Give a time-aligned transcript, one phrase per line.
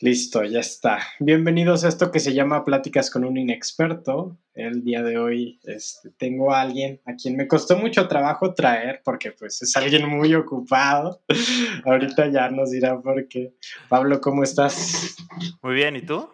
[0.00, 1.00] Listo, ya está.
[1.18, 4.38] Bienvenidos a esto que se llama Pláticas con un inexperto.
[4.54, 9.02] El día de hoy este, tengo a alguien a quien me costó mucho trabajo traer
[9.04, 11.20] porque pues es alguien muy ocupado.
[11.84, 13.56] Ahorita ya nos dirá por qué.
[13.88, 15.16] Pablo, ¿cómo estás?
[15.62, 16.30] Muy bien, ¿y tú?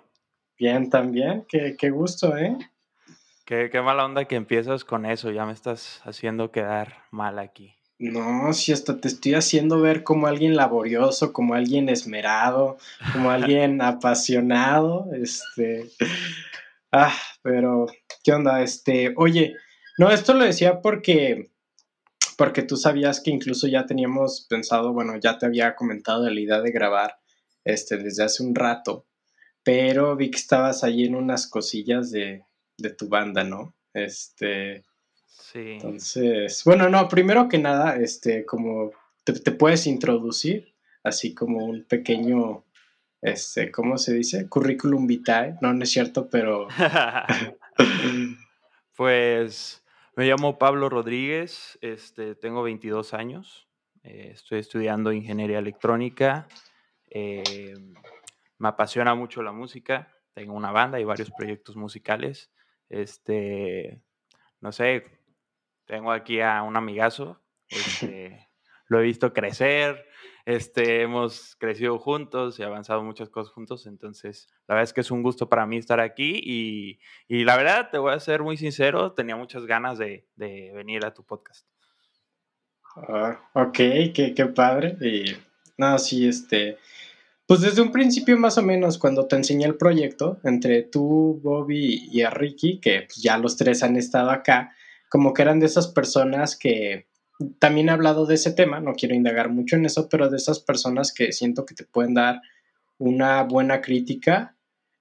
[0.58, 1.46] Bien, también.
[1.48, 2.58] Qué, qué gusto, ¿eh?
[3.46, 5.30] Qué, qué mala onda que empiezas con eso.
[5.30, 7.74] Ya me estás haciendo quedar mal aquí.
[7.98, 12.76] No, si hasta te estoy haciendo ver como alguien laborioso, como alguien esmerado,
[13.12, 15.90] como alguien apasionado, este,
[16.90, 17.86] ah, pero,
[18.24, 18.62] ¿qué onda?
[18.62, 19.54] Este, oye,
[19.96, 21.52] no, esto lo decía porque,
[22.36, 26.60] porque tú sabías que incluso ya teníamos pensado, bueno, ya te había comentado la idea
[26.60, 27.18] de grabar,
[27.64, 29.06] este, desde hace un rato,
[29.62, 32.44] pero vi que estabas ahí en unas cosillas de,
[32.76, 33.74] de tu banda, ¿no?
[33.94, 34.84] Este,
[35.54, 38.90] entonces, bueno, no, primero que nada, este, como
[39.24, 42.64] te, puedes introducir, así como un pequeño,
[43.22, 44.48] este, ¿cómo se dice?
[44.48, 46.68] Currículum vitae, no, no es cierto, pero...
[48.96, 49.84] pues
[50.16, 53.68] me llamo Pablo Rodríguez, este, tengo 22 años,
[54.02, 56.46] eh, estoy estudiando ingeniería electrónica,
[57.10, 57.74] eh,
[58.58, 62.50] me apasiona mucho la música, tengo una banda y varios proyectos musicales,
[62.88, 64.02] este,
[64.60, 65.04] no sé,
[65.86, 68.48] tengo aquí a un amigazo, este,
[68.88, 70.06] lo he visto crecer,
[70.44, 75.10] este, hemos crecido juntos y avanzado muchas cosas juntos, entonces la verdad es que es
[75.10, 78.56] un gusto para mí estar aquí y, y la verdad, te voy a ser muy
[78.56, 81.66] sincero, tenía muchas ganas de, de venir a tu podcast.
[82.96, 83.76] Ah, ok,
[84.14, 84.96] qué, qué padre.
[85.00, 85.36] Y,
[85.76, 86.78] no, sí, este,
[87.46, 92.08] pues desde un principio más o menos cuando te enseñé el proyecto, entre tú, Bobby
[92.10, 94.74] y a Ricky, que pues, ya los tres han estado acá,
[95.08, 97.06] como que eran de esas personas que
[97.58, 100.60] también he hablado de ese tema, no quiero indagar mucho en eso, pero de esas
[100.60, 102.40] personas que siento que te pueden dar
[102.98, 104.56] una buena crítica,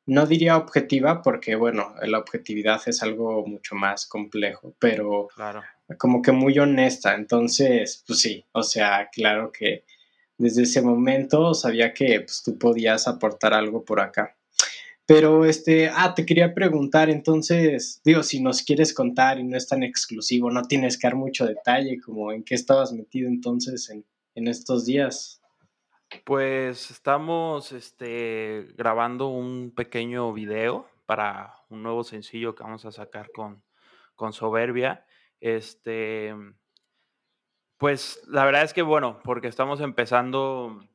[0.06, 5.28] no diría objetiva, porque bueno, la objetividad es algo mucho más complejo, pero
[5.98, 9.86] como que muy honesta, entonces, pues sí, o sea, claro que
[10.38, 14.36] desde ese momento sabía que pues, tú podías aportar algo por acá.
[15.06, 19.68] Pero, este, ah, te quería preguntar, entonces, digo, si nos quieres contar y no es
[19.68, 24.06] tan exclusivo, no tienes que dar mucho detalle, como en qué estabas metido entonces en,
[24.48, 25.42] estos días.
[26.26, 33.30] Pues estamos este, grabando un pequeño video para un nuevo sencillo que vamos a sacar
[33.32, 33.62] con,
[34.16, 35.06] con Soberbia.
[35.40, 36.34] Este,
[37.78, 40.88] pues la verdad es que bueno, porque estamos empezando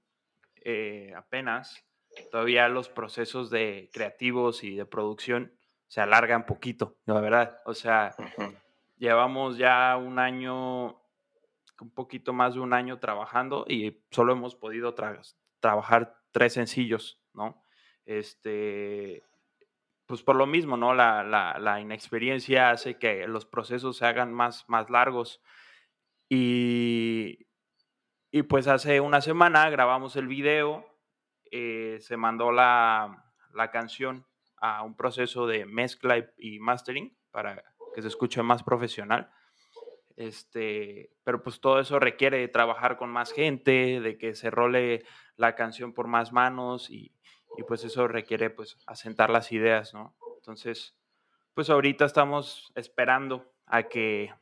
[0.65, 1.85] eh, apenas,
[2.31, 5.53] todavía los procesos de creativos y de producción
[5.89, 7.61] se alargan poquito, la verdad.
[7.65, 8.15] O sea,
[8.99, 11.01] llevamos ya un año,
[11.81, 14.95] un poquito más de un año trabajando y solo hemos podido
[15.61, 17.63] trabajar tres sencillos, ¿no?
[18.05, 19.25] Este,
[20.07, 20.95] pues por lo mismo, ¿no?
[20.95, 25.43] La, la, inexperiencia hace que los procesos se hagan más, más largos.
[26.29, 27.47] Y,
[28.31, 30.87] y pues hace una semana grabamos el video
[31.51, 33.25] eh, se mandó la,
[33.73, 34.27] canción
[34.61, 37.65] a un proceso de mezcla y, mastering para
[37.95, 39.31] que se escuche más profesional.
[40.17, 45.05] Este, pero pues todo eso requiere trabajar con más gente, de que se role
[45.37, 47.15] la canción por más manos y,
[47.67, 50.15] pues eso requiere pues asentar las ideas, ¿no?
[50.37, 50.97] Entonces,
[51.55, 54.33] pues ahorita estamos esperando a que,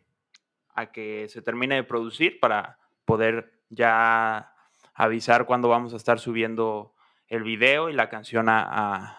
[0.75, 4.53] a que se termine de producir para poder ya
[4.95, 6.96] avisar cuándo vamos a estar subiendo
[7.29, 9.19] el video y la canción a,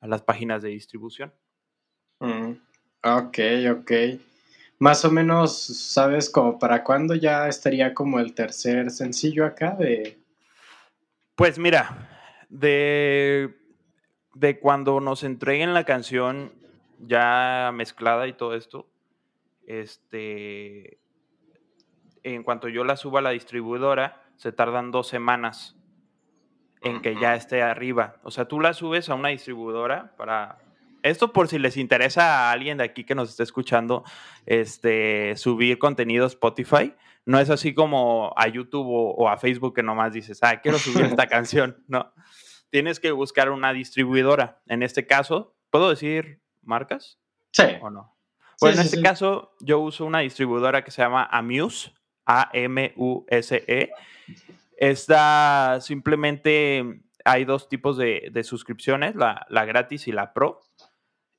[0.00, 1.32] las páginas de distribución.
[2.20, 2.52] Mm,
[3.02, 3.38] ok,
[3.72, 3.92] ok.
[4.78, 10.18] Más o menos, ¿sabes como para cuándo ya estaría como el tercer sencillo acá de...
[11.36, 13.54] Pues mira, de,
[14.34, 16.52] de cuando nos entreguen la canción
[16.98, 18.86] ya mezclada y todo esto,
[19.66, 20.98] este,
[22.22, 25.76] en cuanto yo la suba a la distribuidora, se tardan dos semanas
[26.84, 28.16] en que ya esté arriba.
[28.22, 30.58] O sea, tú la subes a una distribuidora para...
[31.02, 34.04] Esto por si les interesa a alguien de aquí que nos esté escuchando,
[34.46, 36.94] este, subir contenido a Spotify.
[37.26, 41.04] No es así como a YouTube o, a Facebook que nomás dices, ah, quiero subir
[41.04, 41.82] esta canción.
[41.88, 42.12] No,
[42.70, 44.62] tienes que buscar una distribuidora.
[44.66, 47.18] En este caso, ¿puedo decir marcas?
[47.52, 47.64] Sí.
[47.82, 48.16] ¿O no?
[48.58, 51.92] Pues en este caso, yo uso una distribuidora que se llama Amuse,
[52.24, 53.90] A-M-U-S-E.
[54.76, 60.60] Esta simplemente hay dos tipos de, suscripciones, la, gratis y la pro.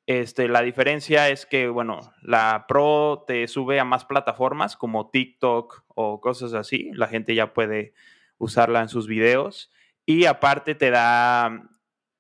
[0.08, 5.84] Este, la diferencia es que, bueno, la Pro te sube a más plataformas como TikTok
[5.88, 6.92] o cosas así.
[6.94, 7.94] La gente ya puede
[8.38, 9.72] usarla en sus videos.
[10.06, 11.70] Y aparte te da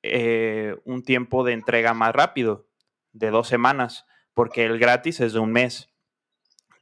[0.01, 2.67] eh, un tiempo de entrega más rápido,
[3.11, 5.94] de dos semanas, porque el gratis es de un mes.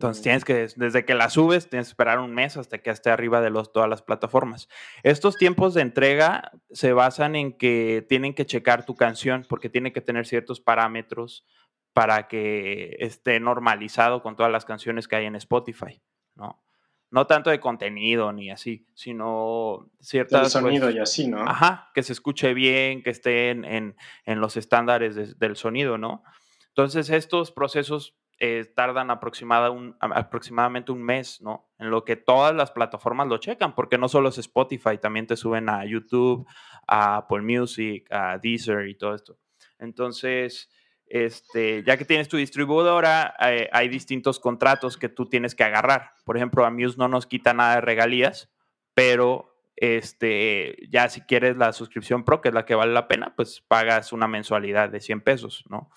[0.04, 3.10] Entonces tienes que, desde que la subes, tienes que esperar un mes hasta que esté
[3.10, 4.68] arriba de los, todas las plataformas.
[5.02, 9.94] Estos tiempos de entrega se basan en que tienen que checar tu canción porque tiene
[9.94, 11.46] que tener ciertos parámetros
[11.94, 16.02] para que esté normalizado con todas las canciones que hay en Spotify,
[16.36, 16.62] ¿no?
[17.10, 20.44] No tanto de contenido ni así, sino ciertas...
[20.54, 21.44] El sonido y así, ¿no?
[21.44, 23.96] Ajá, que se escuche bien, que esté en,
[24.26, 26.26] los estándares del sonido, ¿no?
[26.68, 31.72] Entonces, estos procesos eh, tardan aproximadamente un mes, ¿no?
[31.80, 35.38] En lo que todas las plataformas lo checan, porque no solo es Spotify, también te
[35.38, 36.46] suben a YouTube,
[36.86, 39.40] a Apple Music, a Deezer y todo esto.
[39.80, 40.70] Entonces,
[41.06, 46.12] este, ya que tienes tu distribuidora, eh, hay distintos contratos que tú tienes que agarrar.
[46.26, 48.52] Por ejemplo, a Muse no nos quita nada de regalías,
[48.94, 53.36] pero este, ya si quieres la suscripción Pro, que es la que vale la pena,
[53.38, 55.90] pues pagas una mensualidad de 100 pesos, ¿no?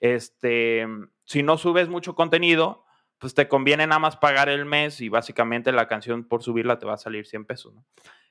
[0.00, 0.88] Este,
[1.24, 2.84] si no subes mucho contenido,
[3.18, 6.86] pues te conviene nada más pagar el mes y básicamente la canción por subirla te
[6.86, 7.84] va a salir 100 pesos, ¿no?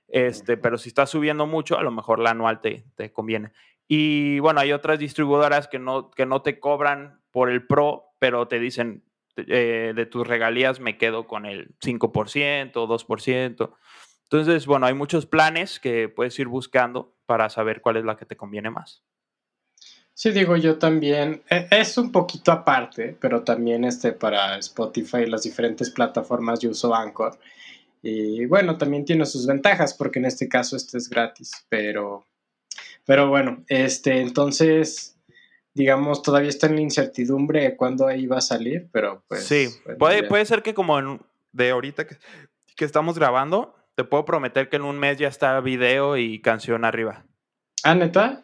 [0.08, 3.52] Este, pero si estás subiendo mucho, a lo mejor la anual te, te conviene.
[3.88, 8.48] Y bueno, hay otras distribuidoras que no, que no te cobran por el Pro, pero
[8.48, 9.04] te dicen
[9.36, 13.76] eh, de tus regalías me quedo con el 5%, 2%.
[14.24, 18.26] Entonces, bueno, hay muchos planes que puedes ir buscando para saber cuál es la que
[18.26, 19.04] te conviene más.
[20.14, 21.42] Sí, digo yo también.
[21.50, 26.70] E, es un poquito aparte, pero también este para Spotify y las diferentes plataformas yo
[26.70, 27.38] uso Anchor.
[28.02, 32.28] Y bueno, también tiene sus ventajas porque en este caso este es gratis, pero,
[33.06, 35.18] pero bueno, este, entonces,
[35.74, 39.46] digamos, todavía está en la incertidumbre de cuándo ahí va a salir, pero pues...
[39.46, 41.22] Sí, puede, puede ser que como en,
[41.54, 42.18] de ahorita que,
[42.76, 46.84] que estamos grabando, te puedo prometer que en un mes ya está video y canción
[46.84, 47.26] arriba.
[47.84, 48.43] Ah, neta?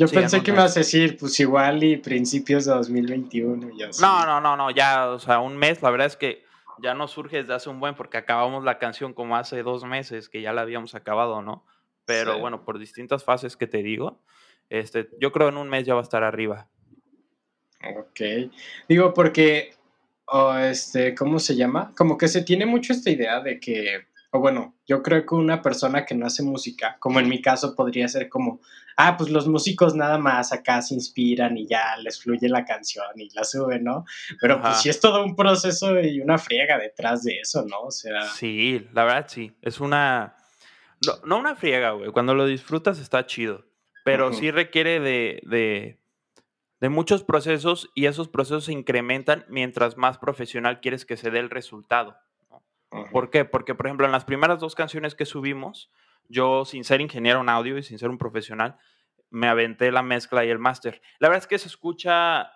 [0.00, 4.24] Yo pensé que me ibas a decir, pues igual y principios de 2021 ya No,
[4.24, 6.42] no, no, no, ya, o sea, un mes, la verdad es que
[6.78, 10.30] ya no surge desde hace un buen, porque acabamos la canción como hace dos meses,
[10.30, 11.66] que ya la habíamos acabado, ¿no?
[12.06, 14.22] Pero bueno, por distintas fases que te digo,
[14.70, 16.66] este, yo creo en un mes ya va a estar arriba.
[17.98, 18.50] Ok.
[18.88, 19.74] Digo, porque,
[20.24, 21.92] oh, este, ¿cómo se llama?
[21.94, 25.60] Como que se tiene mucho esta idea de que o bueno, yo creo que una
[25.60, 28.60] persona que no hace música, como en mi caso podría ser como,
[28.96, 33.08] ah, pues los músicos nada más acá se inspiran y ya les fluye la canción
[33.16, 34.04] y la suben, ¿no?
[34.40, 37.80] Pero pues sí es todo un proceso y una friega detrás de eso, ¿no?
[37.80, 38.22] O sea...
[38.22, 40.36] Sí, la verdad sí, es una...
[41.24, 43.64] No, una friega, güey, cuando lo disfrutas está chido,
[44.04, 45.98] pero sí requiere de, de,
[46.78, 51.38] de muchos procesos y esos procesos se incrementan mientras más profesional quieres que se dé
[51.38, 52.16] el resultado.
[53.12, 53.44] ¿Por qué?
[53.44, 55.90] Porque, por ejemplo, en las primeras dos canciones que subimos,
[56.28, 58.78] yo, sin ser ingeniero en audio y sin ser un profesional,
[59.30, 61.00] me aventé la mezcla y el máster.
[61.18, 62.50] La verdad es que se escucha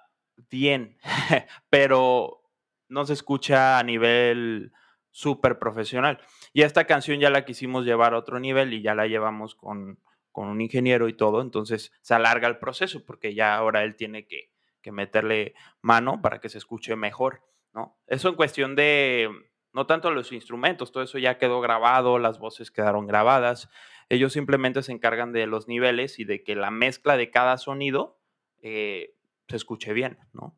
[0.50, 0.98] bien,
[1.70, 2.42] pero
[2.88, 4.72] no se escucha a nivel
[5.10, 6.20] súper profesional.
[6.52, 10.00] Y esta canción ya la quisimos llevar a otro nivel y ya la llevamos con,
[10.32, 14.50] un ingeniero y todo, entonces se alarga el proceso porque ya ahora él tiene que,
[14.82, 17.96] que meterle mano para que se escuche mejor, ¿no?
[18.08, 19.30] Eso en cuestión de,
[19.75, 23.69] no tanto los instrumentos, todo eso ya quedó grabado, las voces quedaron grabadas.
[24.09, 28.19] Ellos simplemente se encargan de los niveles y de que la mezcla de cada sonido
[28.62, 29.14] eh,
[29.49, 30.57] se escuche bien, ¿no?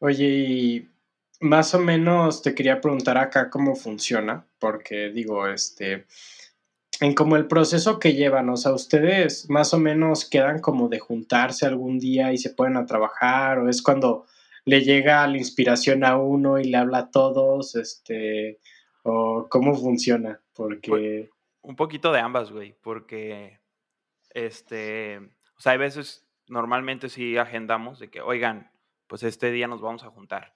[0.00, 0.88] Oye, y
[1.40, 6.06] más o menos te quería preguntar acá cómo funciona, porque digo, este,
[7.00, 10.98] en como el proceso que llevan, o sea, ustedes más o menos quedan como de
[10.98, 14.26] juntarse algún día y se pueden a trabajar, o es cuando
[14.64, 18.60] le llega la inspiración a uno y le habla a todos, este,
[19.02, 21.30] o cómo funciona, porque...
[21.62, 23.60] Un poquito de ambas, güey, porque,
[24.30, 25.18] este,
[25.56, 28.70] o sea, hay veces, normalmente sí agendamos de que, oigan,
[29.06, 30.54] pues este día nos vamos a juntar.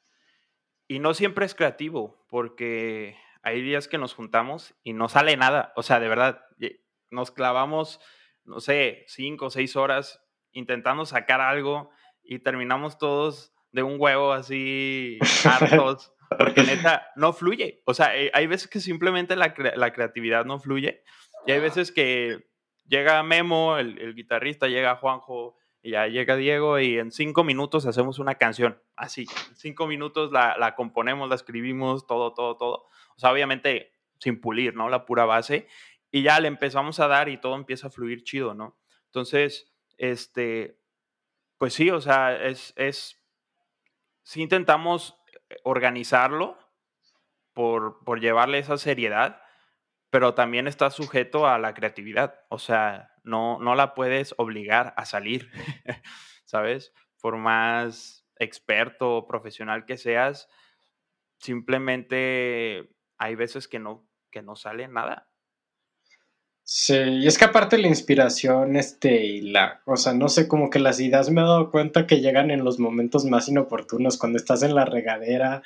[0.87, 5.73] Y no siempre es creativo, porque hay días que nos juntamos y no sale nada,
[5.77, 6.45] o sea, de verdad,
[7.11, 8.01] nos clavamos,
[8.45, 10.23] no sé, cinco o seis horas
[10.53, 11.91] intentando sacar algo
[12.23, 17.83] y terminamos todos de un huevo así hartos, porque neta no fluye.
[17.85, 21.03] O sea, eh, hay veces que simplemente la, creatividad no fluye
[21.47, 22.49] y hay veces que
[22.87, 28.19] llega Memo, el, guitarrista, llega Juanjo y ya llega Diego y en cinco minutos hacemos
[28.19, 29.27] una canción, así.
[29.51, 32.87] En cinco minutos la, la componemos, la escribimos, todo, todo, todo.
[33.17, 34.89] O sea, obviamente sin pulir, ¿no?
[34.89, 35.69] La pura base.
[36.11, 38.79] Y ya le empezamos a dar y todo empieza a fluir chido, ¿no?
[39.07, 40.79] Entonces, este,
[41.59, 43.18] pues sí, o sea, es, es
[44.29, 45.19] sí intentamos
[45.49, 46.59] eh, organizarlo
[47.55, 49.41] por, llevarle esa seriedad,
[50.11, 52.39] pero también está sujeto a la creatividad.
[52.51, 55.51] O sea, no, no la puedes obligar a salir,
[56.45, 56.93] ¿sabes?
[57.23, 60.49] Por más experto o profesional que seas,
[61.39, 65.28] simplemente hay veces que no, que no sale nada.
[66.71, 70.69] Sí, y es que aparte la inspiración, este, y la, o sea, no sé, como
[70.69, 74.37] que las ideas me he dado cuenta que llegan en los momentos más inoportunos, cuando
[74.37, 75.63] estás en la regadera,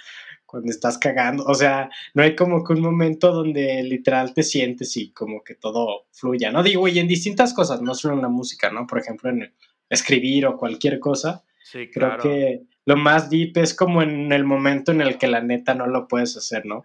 [0.46, 4.96] cuando estás cagando, o sea, no hay como que un momento donde literal te sientes
[4.96, 6.62] y como que todo fluya, ¿no?
[6.62, 8.86] Digo, y en distintas cosas, no solo en la música, ¿no?
[8.86, 9.52] Por ejemplo, en
[9.90, 11.42] escribir o cualquier cosa.
[11.64, 12.22] Sí, claro.
[12.22, 15.74] Creo que lo más deep es como en el momento en el que la neta
[15.74, 16.84] no lo puedes hacer, ¿no?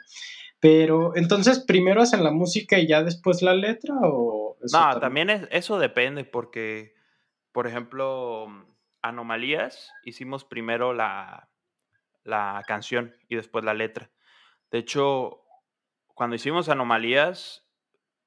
[0.59, 4.57] Pero entonces, primero hacen la música y ya después la letra o...
[4.71, 6.95] no, también, eso depende porque,
[7.51, 8.47] por ejemplo,
[9.01, 11.49] Anomalías, hicimos primero la,
[12.23, 14.09] la canción y después la letra.
[14.71, 15.43] De hecho,
[16.13, 17.65] cuando hicimos Anomalías,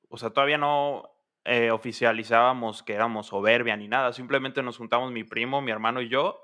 [0.09, 1.11] o sea, todavía no
[1.45, 6.09] eh, oficializábamos que éramos soberbia ni nada, simplemente nos juntamos mi primo, mi hermano y
[6.09, 6.43] yo,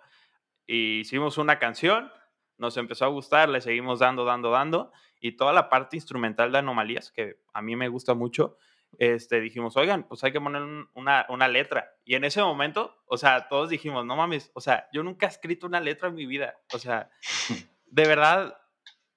[0.66, 2.11] y hicimos una canción,
[2.59, 6.59] nos empezó a gustar, le seguimos dando, dando, dando, y toda la parte instrumental de
[6.59, 8.57] Anomalías, que a mí me gusta mucho,
[8.99, 10.63] este, dijimos, oigan, pues hay que poner
[10.95, 11.93] una, una, letra.
[12.05, 15.29] Y en ese momento, o sea, todos dijimos, no mames, o sea, yo nunca he
[15.29, 16.55] escrito una letra en mi vida.
[16.73, 17.11] O sea,
[17.87, 18.57] de verdad,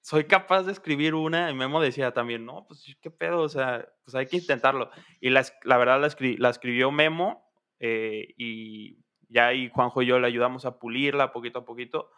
[0.01, 1.50] soy capaz de escribir una.
[1.50, 4.89] Y Memo decía también, no, pues qué pedo, o sea, pues hay que intentarlo.
[5.22, 8.98] Y la, la verdad la, la escribió Memo eh, y
[9.29, 12.12] ya ahí Juanjo y yo le ayudamos a pulirla poquito a poquito.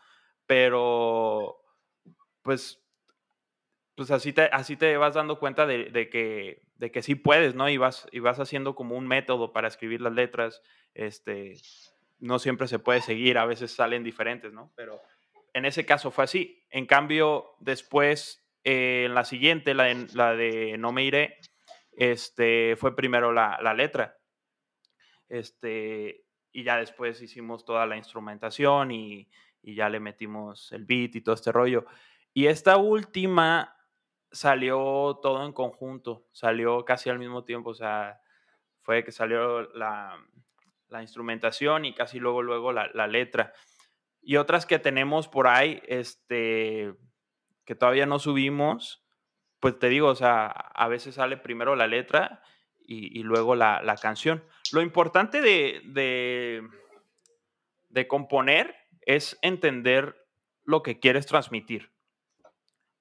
[0.52, 1.64] Pero,
[2.42, 2.84] pues
[3.96, 7.70] pues así te, así te vas dando cuenta de, que, de que sí puedes, ¿no?
[7.70, 10.62] Y vas, y vas haciendo como un método para escribir las letras.
[10.94, 11.54] Este,
[12.20, 14.74] no siempre se puede seguir, a veces salen diferentes, ¿no?
[14.76, 15.00] Pero
[15.54, 16.66] en ese caso fue así.
[16.70, 21.40] En cambio, después, eh, en la siguiente, la de, la de No me iré,
[21.94, 24.18] este, fue primero la, la letra.
[25.30, 29.30] Este, y ya después hicimos toda la instrumentación y,
[29.62, 31.86] y ya le metimos el beat y todo este rollo.
[32.34, 33.76] Y esta última
[34.32, 38.22] salió todo en conjunto, salió casi al mismo tiempo, o sea,
[38.82, 40.18] fue que salió la,
[41.02, 43.54] instrumentación y casi luego, luego la, letra.
[44.22, 46.94] Y otras que tenemos por ahí, este,
[47.66, 49.06] que todavía no subimos,
[49.60, 52.42] pues te digo, o sea, a veces sale primero la letra
[52.80, 54.44] y, luego la, canción.
[54.74, 56.68] Lo importante de, de,
[57.90, 58.81] de componer
[59.16, 60.28] es entender
[60.64, 61.92] lo que quieres transmitir.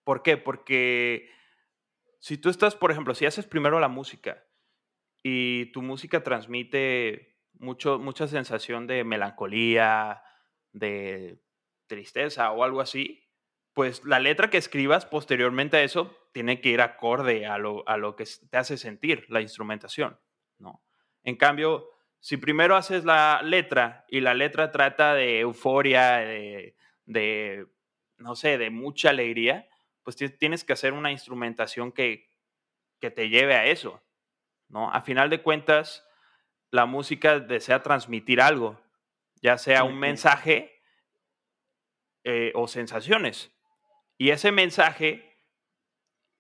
[0.05, 0.37] ¿Por qué?
[0.37, 1.31] Porque
[2.19, 4.45] si tú estás, por ejemplo, si haces primero la música
[5.23, 10.23] y tu música transmite mucho, mucha sensación de melancolía,
[10.73, 11.43] de
[11.87, 13.29] tristeza o algo así,
[13.73, 17.97] pues la letra que escribas posteriormente a eso tiene que ir acorde a lo, a
[17.97, 20.19] lo que te hace sentir la instrumentación,
[20.59, 20.83] ¿no?
[21.23, 21.89] En cambio,
[22.21, 27.67] si primero haces la letra y la letra trata de euforia, de, de
[28.19, 29.69] no sé, de mucha alegría,
[30.03, 32.31] pues tienes que hacer una instrumentación que,
[33.01, 34.03] que te lleve a eso,
[34.69, 34.93] ¿no?
[34.93, 36.07] A final de cuentas,
[36.71, 38.81] la música desea transmitir algo,
[39.43, 40.83] ya sea un mensaje
[42.25, 43.51] eh, o sensaciones.
[44.19, 45.39] Y ese mensaje,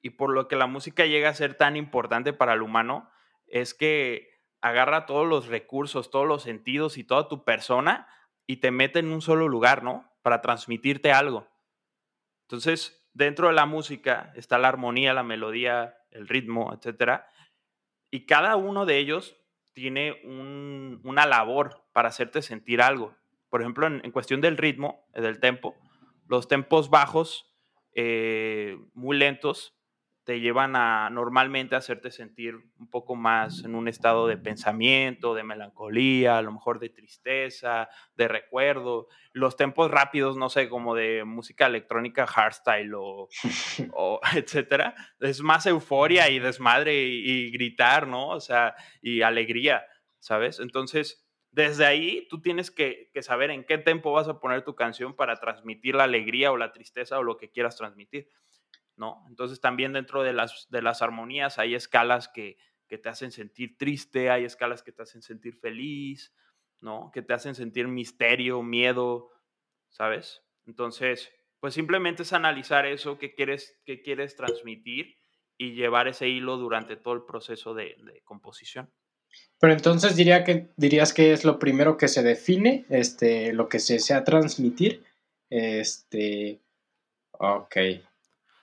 [0.03, 3.11] y por lo que la música llega a ser tan importante para el humano,
[3.47, 4.30] es que
[4.61, 8.07] agarra todos los recursos, todos los sentidos y toda tu persona
[8.47, 10.13] y te mete en un solo lugar, ¿no?
[10.23, 11.47] Para transmitirte algo.
[12.43, 17.23] Entonces, dentro de la música está la armonía, la melodía, el ritmo, etc.
[18.11, 19.37] Y cada uno de ellos
[19.73, 23.15] tiene una labor para hacerte sentir algo.
[23.49, 25.77] Por ejemplo, en, cuestión del ritmo, del tempo,
[26.27, 27.53] los tempos bajos,
[27.95, 29.80] eh, muy lentos,
[30.31, 35.43] te llevan a normalmente hacerte sentir un poco más en un estado de pensamiento, de
[35.43, 39.09] melancolía, a lo mejor de tristeza, de recuerdo.
[39.33, 43.29] Los tempos rápidos, no sé, como de música electrónica hardstyle o,
[43.93, 48.29] o etcétera, es más euforia y desmadre y, gritar, ¿no?
[48.29, 49.85] O sea, y alegría,
[50.21, 50.61] ¿sabes?
[50.61, 54.77] Entonces, desde ahí tú tienes que, que saber en qué tempo vas a poner tu
[54.77, 58.29] canción para transmitir la alegría o la tristeza o lo que quieras transmitir.
[59.01, 59.25] ¿No?
[59.29, 64.31] Entonces también dentro de las, de las armonías hay escalas que, te hacen sentir triste,
[64.31, 66.35] hay escalas que te hacen sentir feliz,
[66.81, 67.11] ¿no?
[67.15, 69.31] Que te hacen sentir misterio, miedo,
[69.89, 70.43] ¿sabes?
[70.67, 75.19] Entonces, pues simplemente es analizar eso que quieres, que quieres transmitir
[75.57, 78.93] y llevar ese hilo durante todo el proceso de, composición.
[79.61, 83.79] Pero entonces diría que, dirías que es lo primero que se define, este, lo que
[83.79, 85.05] se desea transmitir.
[85.49, 86.61] Este,
[87.39, 87.77] ok.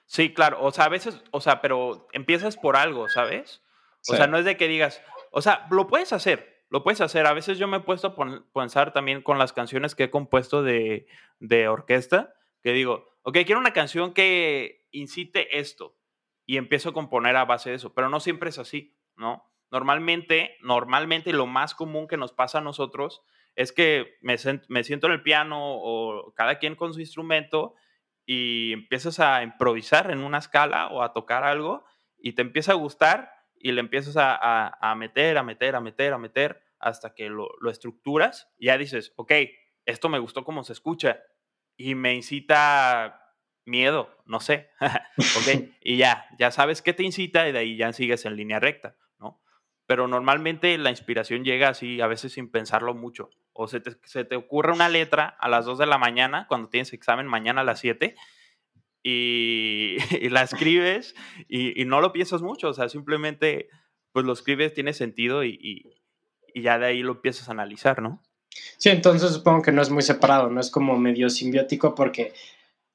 [0.08, 3.62] Sí, claro, o sea, a veces, o sea, pero empiezas por algo, ¿sabes?
[4.10, 7.28] O sea, no es de que digas, o sea, lo puedes hacer, lo puedes hacer.
[7.28, 10.64] A veces yo me he puesto a pensar también con las canciones que he compuesto
[10.64, 11.08] de,
[11.40, 12.34] de orquesta,
[12.64, 15.98] que digo, ok, quiero una canción que incite esto
[16.46, 19.44] y empiezo a componer a base de eso, pero no siempre es así, ¿no?
[19.72, 23.24] Normalmente, normalmente lo más común que nos pasa a nosotros
[23.56, 24.38] es que me,
[24.70, 27.76] me siento en el piano o cada quien con su instrumento
[28.30, 31.86] y empiezas a improvisar en una escala o a tocar algo
[32.20, 36.18] y te empieza a gustar y le empiezas a, meter, a meter, a meter, a
[36.18, 39.32] meter hasta que lo, estructuras y ya dices, ok,
[39.86, 41.24] esto me gustó como se escucha
[41.78, 43.34] y me incita
[43.66, 47.94] miedo, no sé, ok, y ya, ya sabes qué te incita y de ahí ya
[47.94, 49.42] sigues en línea recta, ¿no?
[49.86, 54.72] Pero normalmente la inspiración llega así, a veces sin pensarlo mucho o se te, ocurre
[54.72, 58.16] una letra a las 2 de la mañana, cuando tienes examen mañana a las 7,
[59.04, 59.98] y,
[60.30, 61.16] la escribes
[61.48, 63.70] y, no lo piensas mucho, o sea, simplemente
[64.12, 65.92] pues lo escribes, tiene sentido y,
[66.54, 68.22] y ya de ahí lo empiezas a analizar, ¿no?
[68.78, 72.34] Sí, entonces supongo que no es muy separado, no es como medio simbiótico porque,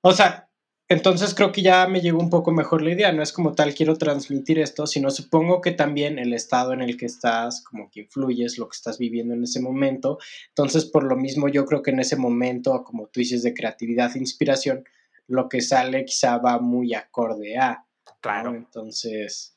[0.00, 0.48] o sea,
[0.92, 3.74] entonces creo que ya me llegó un poco mejor la idea, no es como tal
[3.74, 8.00] quiero transmitir esto, sino supongo que también el estado en el que estás, como que
[8.00, 10.18] influyes lo que estás viviendo en ese momento.
[10.48, 14.14] Entonces, por lo mismo, yo creo que en ese momento, como tú dices, de creatividad
[14.14, 14.84] e inspiración,
[15.26, 17.84] lo que sale quizá va muy acorde a.
[18.20, 18.54] Claro.
[18.54, 19.56] Entonces,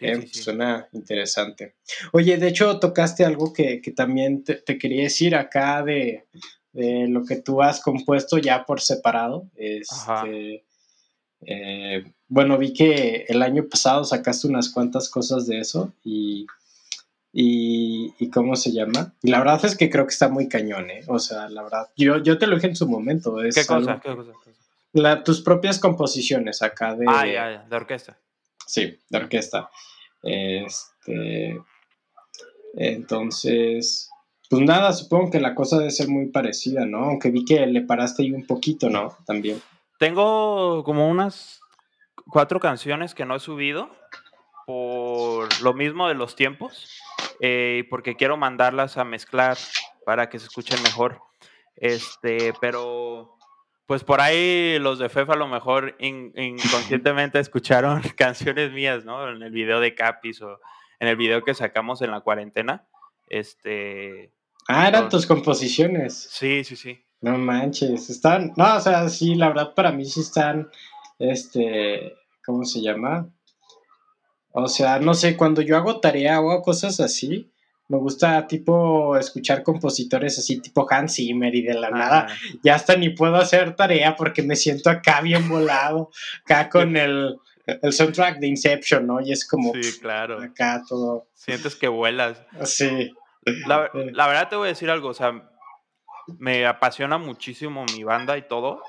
[0.00, 1.76] eh, suena interesante.
[2.12, 6.26] Oye, de hecho, tocaste algo que, también te, quería decir acá de,
[6.72, 9.48] de lo que tú has compuesto ya por separado.
[9.56, 10.64] Este,
[11.46, 16.46] eh, bueno, vi que el año pasado sacaste unas cuantas cosas de eso y,
[17.32, 19.14] y, ¿cómo se llama?
[19.22, 21.02] Y la verdad es que creo que está muy cañón, ¿eh?
[21.08, 23.36] O sea, la verdad, yo, yo te lo dije en su momento.
[23.54, 24.00] ¿Qué cosa?
[24.02, 24.32] ¿Qué cosa?
[24.92, 27.04] La, tus propias composiciones acá de...
[27.08, 28.16] Ah, ya, ya, de orquesta.
[28.66, 29.68] Sí, de orquesta.
[30.22, 31.60] Este,
[32.74, 34.08] entonces,
[34.48, 37.04] pues nada, supongo que la cosa debe ser muy parecida, ¿no?
[37.04, 39.16] Aunque vi que le paraste ahí un poquito, ¿no?
[39.26, 39.60] También.
[40.04, 41.62] Tengo como unas
[42.26, 43.88] cuatro canciones que no he subido
[44.66, 47.00] por lo mismo de los tiempos
[47.40, 49.56] eh, porque quiero mandarlas a mezclar
[50.04, 51.22] para que se escuchen mejor.
[51.76, 53.38] Este, pero
[53.86, 59.26] pues por ahí los de FEF a lo mejor inconscientemente escucharon canciones mías, ¿no?
[59.30, 60.60] En el video de Capis o
[61.00, 62.86] en el video que sacamos en la cuarentena.
[63.30, 64.34] Este.
[64.68, 66.28] Ah, eran tus composiciones.
[66.30, 67.02] Sí, sí, sí.
[67.24, 70.68] No manches, están, no, o sea, sí, la verdad para mí sí están,
[71.18, 73.30] este, ¿cómo se llama?
[74.52, 77.50] O sea, no sé, cuando yo hago tarea o hago cosas así,
[77.88, 82.26] me gusta tipo escuchar compositores así tipo Hans Zimmer y de la nada
[82.62, 86.10] ya hasta ni puedo hacer tarea porque me siento acá bien volado,
[86.44, 89.22] acá con el, el soundtrack de Inception, ¿no?
[89.22, 90.42] Y es como sí, claro.
[90.42, 91.26] acá todo.
[91.32, 92.42] Sientes que vuelas.
[92.64, 93.14] Sí.
[93.66, 95.50] La, la verdad te voy a decir algo, o sea,
[96.38, 98.82] me apasiona muchísimo mi banda y todo,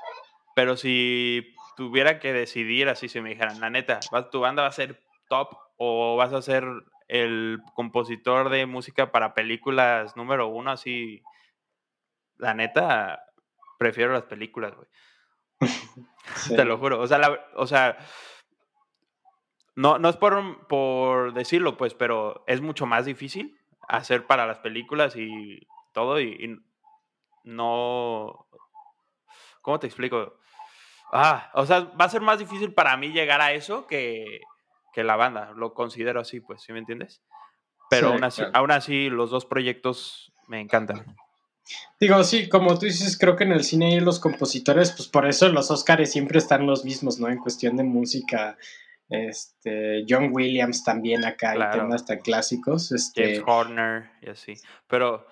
[0.54, 4.72] pero si tuviera que decidir así, si me dijeran, la neta, tu banda va a
[4.72, 6.64] ser top o vas a ser
[7.08, 11.22] el compositor de música para películas número uno, así,
[12.38, 13.22] la neta,
[13.78, 14.88] prefiero las películas, güey.
[16.56, 17.00] Te lo juro.
[17.00, 17.20] O sea,
[17.54, 17.96] o sea
[19.76, 24.58] no, no es por, por decirlo, pues, pero es mucho más difícil hacer para las
[24.58, 26.60] películas y todo, y
[27.46, 28.46] no...
[29.62, 30.38] ¿Cómo te explico?
[31.12, 34.40] Ah, o sea, va a ser más difícil para mí llegar a eso que,
[34.94, 35.52] la banda.
[35.56, 37.22] Lo considero así, pues, ¿sí me entiendes?
[37.90, 41.16] Pero aún, así, aún así, los dos proyectos me encantan.
[42.00, 45.26] Digo, sí, como tú dices, creo que en el cine y los compositores, pues por
[45.26, 47.28] eso los Oscars siempre están los mismos, ¿no?
[47.28, 48.56] En cuestión de música.
[49.08, 52.92] Este, John Williams también acá hay temas tan clásicos.
[52.92, 53.22] Este...
[53.22, 54.54] James Horner y así.
[54.88, 55.26] Pero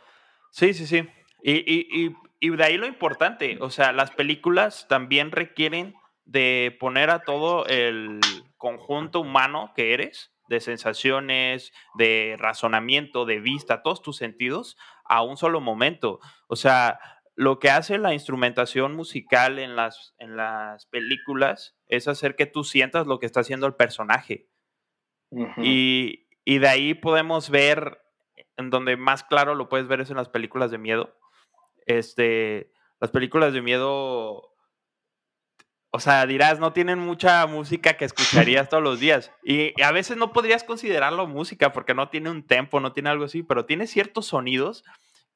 [0.51, 1.09] sí, sí, sí.
[1.47, 7.67] Y, de ahí lo importante, o sea, las películas también requieren de poner a todo
[7.67, 8.21] el
[8.57, 15.37] conjunto humano que eres, de sensaciones, de razonamiento, de vista, todos tus sentidos, a un
[15.37, 16.19] solo momento.
[16.49, 16.99] O sea,
[17.35, 22.65] lo que hace la instrumentación musical en las, en las películas es hacer que tú
[22.65, 24.49] sientas lo que está haciendo el personaje.
[25.59, 28.01] y, y de ahí podemos ver,
[28.57, 31.15] en donde más claro lo puedes ver es en las películas de miedo
[31.87, 32.71] este,
[33.01, 34.53] las películas de miedo,
[35.91, 39.33] o sea, dirás, no tienen mucha música que escucharías todos los días.
[39.43, 43.25] Y a veces no podrías considerarlo música porque no tiene un tempo, no tiene algo
[43.25, 44.85] así, pero tiene ciertos sonidos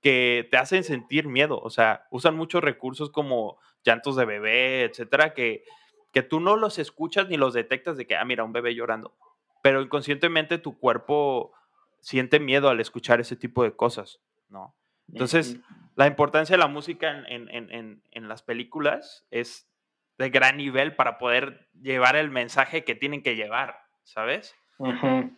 [0.00, 1.61] que te hacen sentir miedo.
[1.61, 5.64] O sea, usan muchos recursos como llantos de bebé, etcétera, que,
[6.12, 9.16] que tú no los escuchas ni los detectas de que, ah, mira, un bebé llorando,
[9.62, 11.52] pero inconscientemente tu cuerpo
[12.00, 14.74] siente miedo al escuchar ese tipo de cosas, ¿no?
[15.11, 15.58] Entonces,
[15.98, 19.68] la importancia de la música en, las películas es
[20.16, 24.54] de gran nivel para poder llevar el mensaje que tienen que llevar, ¿sabes?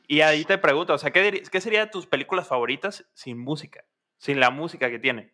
[0.06, 3.86] Y ahí te pregunto, o sea, ¿qué, ¿qué serían tus películas favoritas sin música?
[4.18, 5.32] Sin la música que tiene.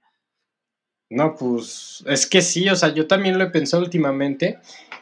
[1.10, 4.60] No, pues es que sí, o sea, yo también lo he pensado últimamente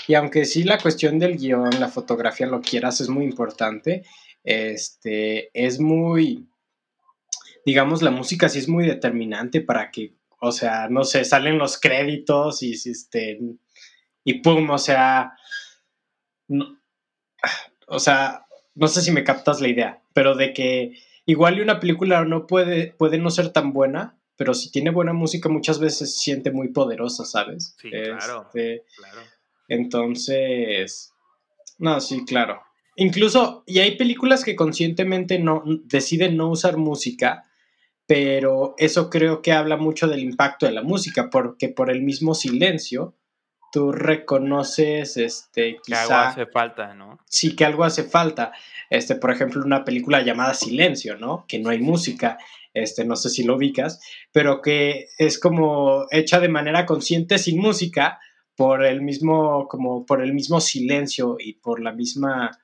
[0.09, 4.05] y aunque sí la cuestión del guion, la fotografía, lo quieras, es muy importante,
[4.43, 6.49] este, es muy,
[7.65, 11.79] digamos, la música sí es muy determinante para que, o sea, no sé, salen los
[11.81, 13.41] créditos y, este,
[14.25, 15.33] y pum, o sea,
[17.87, 21.81] o sea, no sé si me captas la idea, pero de que igual y una
[21.81, 26.17] película no puede, puede no ser tan buena, pero si tiene buena música muchas veces
[26.17, 27.77] se siente muy poderosa, ¿sabes?
[27.81, 29.21] Sí, claro, este, claro.
[29.69, 31.13] Entonces,
[31.79, 32.61] no, sí, claro.
[32.97, 37.45] Incluso, y hay películas que conscientemente no deciden no usar música,
[38.07, 42.35] pero eso creo que habla mucho del impacto de la música, porque por el mismo
[42.35, 43.15] silencio
[43.75, 47.19] tú reconoces, este, quizá, que algo hace falta, ¿no?
[47.27, 48.53] Sí, que algo hace falta.
[48.89, 51.45] Este, por ejemplo, una película llamada Silencio, ¿no?
[51.49, 52.39] Que no hay música,
[52.73, 57.59] este, no sé si lo ubicas, pero que es como hecha de manera consciente sin
[57.59, 58.21] música
[58.55, 62.57] por el mismo, como por el mismo silencio y por la misma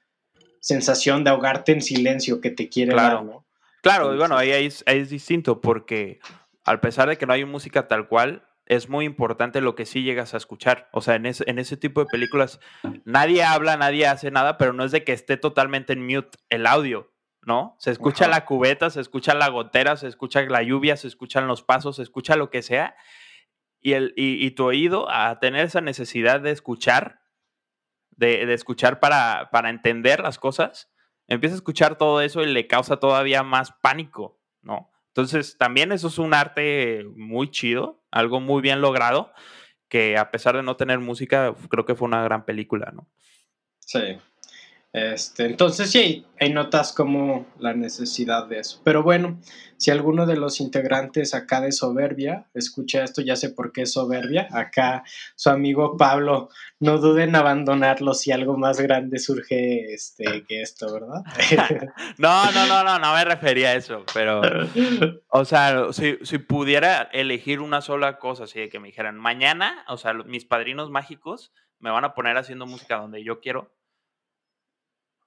[0.60, 3.16] sensación de ahogarte en silencio que te quiere claro.
[3.16, 3.46] dar, ¿no?
[3.82, 6.20] Claro, y bueno, ahí es, ahí es distinto porque
[6.64, 10.04] al pesar de que no hay música tal cual, es muy importante lo que sí
[10.04, 10.88] llegas a escuchar.
[10.92, 12.60] O sea, en ese, en ese tipo de películas
[13.04, 16.68] nadie habla, nadie hace nada, pero no es de que esté totalmente en mute el
[16.68, 17.12] audio,
[17.42, 17.74] ¿no?
[17.80, 21.64] Se escucha la cubeta, se escucha la gotera, se escucha la lluvia, se escuchan los
[21.64, 22.94] pasos, se escucha lo que sea.
[23.80, 27.22] Y, el, y, tu oído, a tener esa necesidad de escuchar,
[28.10, 30.92] de, de escuchar para, para entender las cosas,
[31.30, 34.90] empieza a escuchar todo eso y le causa todavía más pánico, ¿no?
[35.08, 39.32] Entonces, también eso es un arte muy chido, algo muy bien logrado,
[39.88, 43.08] que a pesar de no tener música, creo que fue una gran película, ¿no?
[43.78, 44.18] Sí.
[44.92, 48.80] Este, entonces sí, hay notas como la necesidad de eso.
[48.82, 49.38] Pero bueno,
[49.76, 53.92] si alguno de los integrantes acá de Soberbia escucha esto, ya sé por qué es
[53.92, 54.48] Soberbia.
[54.50, 55.04] Acá
[55.36, 56.48] su amigo Pablo,
[56.80, 61.22] no duden en abandonarlo si algo más grande surge este, que esto, ¿verdad?
[62.18, 64.40] no, no, no, no, no me refería a eso, pero,
[65.28, 69.84] o sea, si, si pudiera elegir una sola cosa, así de que me dijeran, mañana,
[69.88, 73.70] o sea, mis padrinos mágicos me van a poner haciendo música donde yo quiero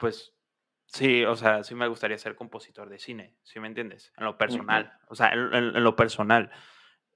[0.03, 0.33] pues
[0.85, 4.11] sí, o sea, sí me gustaría ser compositor de cine, ¿sí me entiendes?
[4.17, 6.51] En lo personal, o sea, en, lo personal.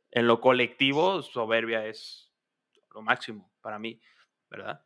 [0.10, 2.32] En lo colectivo, soberbia es
[2.93, 4.00] lo máximo para mí,
[4.50, 4.86] ¿verdad?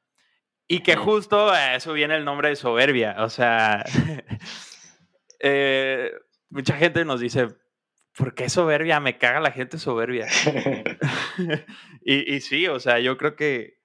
[0.68, 3.86] Y que justo a eso viene el nombre de soberbia, o sea,
[5.40, 6.12] eh,
[6.50, 7.50] mucha gente nos dice,
[8.18, 9.00] ¿por qué soberbia?
[9.00, 10.26] Me caga la gente soberbia.
[12.04, 13.80] y, sí, o sea, yo creo que,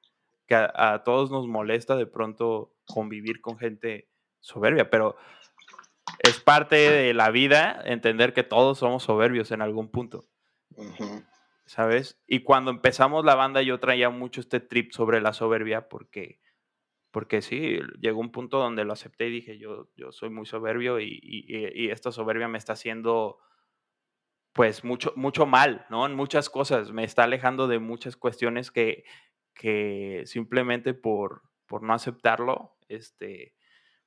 [0.49, 4.09] a, todos nos molesta de pronto convivir con gente
[4.41, 5.17] soberbia, pero
[6.21, 10.25] es parte de la vida entender que todos somos soberbios en algún punto.
[11.67, 12.21] ¿Sabes?
[12.27, 16.41] Y cuando empezamos la banda yo traía mucho este trip sobre la soberbia porque,
[17.11, 21.01] porque sí, llegó un punto donde lo acepté y dije, yo, yo soy muy soberbio
[21.01, 23.39] y, esta soberbia me está haciendo
[24.53, 26.07] pues mucho, mucho mal, ¿no?
[26.07, 29.05] En muchas cosas, me está alejando de muchas cuestiones que,
[29.53, 33.55] que simplemente por, por no aceptarlo, este,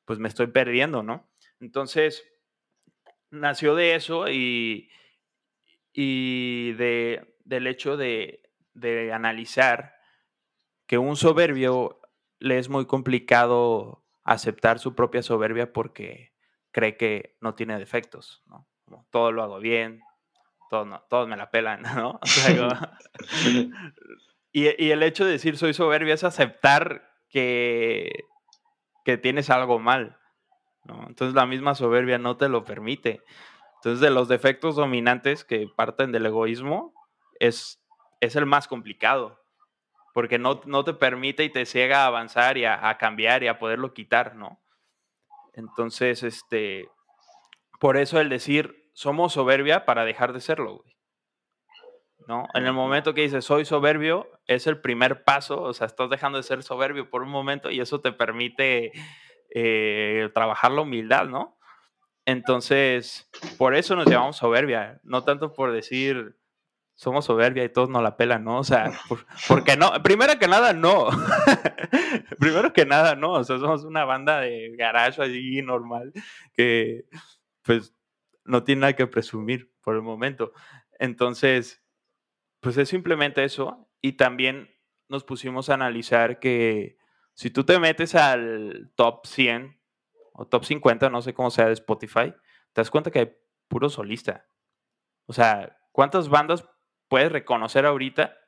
[0.06, 1.30] pues me estoy perdiendo, ¿no?
[1.60, 2.26] Entonces,
[3.32, 4.90] nació de eso y,
[5.94, 8.42] y de, del hecho de,
[8.74, 9.96] de analizar
[10.88, 12.02] que un soberbio
[12.40, 16.34] le es muy complicado aceptar su propia soberbia porque
[16.72, 18.68] cree que no tiene defectos, ¿no?
[19.12, 20.02] todo lo hago bien,
[20.70, 22.20] todos, todos me la pelan, ¿no?
[24.52, 28.26] y, y, el hecho de decir soy soberbio es aceptar que,
[29.10, 30.18] que tienes algo mal.
[30.86, 31.06] ¿no?
[31.08, 33.24] Entonces la misma soberbia no te lo permite.
[33.76, 36.94] Entonces de los defectos dominantes que parten del egoísmo
[37.40, 37.82] es,
[38.20, 39.40] es el más complicado,
[40.14, 43.58] porque no, no te permite y te ciega a avanzar y a, cambiar y a
[43.58, 44.62] poderlo quitar, ¿no?
[45.54, 46.90] Entonces, este,
[47.80, 50.99] por eso el decir somos soberbia para dejar de serlo, güey.
[52.30, 52.48] ¿No?
[52.54, 56.38] En el momento que dices soy soberbio, es el primer paso, o sea, estás dejando
[56.38, 58.92] de ser soberbio por un momento y eso te permite
[59.54, 61.58] eh, trabajar la humildad, ¿no?
[62.26, 66.38] Entonces, por eso nos llamamos soberbia, no tanto por decir
[66.94, 68.60] somos soberbia y todos nos la pelan, ¿no?
[68.60, 68.92] O sea,
[69.48, 71.08] porque no, primero que nada, no.
[72.40, 73.32] primero que nada, no.
[73.32, 76.14] O sea, somos una banda de garage allí normal
[76.54, 77.06] que,
[77.64, 77.96] pues,
[78.44, 80.52] no tiene nada que presumir por el momento.
[81.00, 81.82] Entonces,
[82.60, 83.90] pues es simplemente eso.
[84.02, 84.70] Y también
[85.08, 86.98] nos pusimos a analizar que
[87.34, 89.80] si tú te metes al top 100
[90.34, 92.34] o top 50, no sé cómo sea de Spotify,
[92.74, 93.36] te das cuenta que hay
[93.68, 94.46] puro solista.
[95.26, 96.66] O sea, ¿cuántas bandas
[97.10, 98.40] puedes reconocer ahorita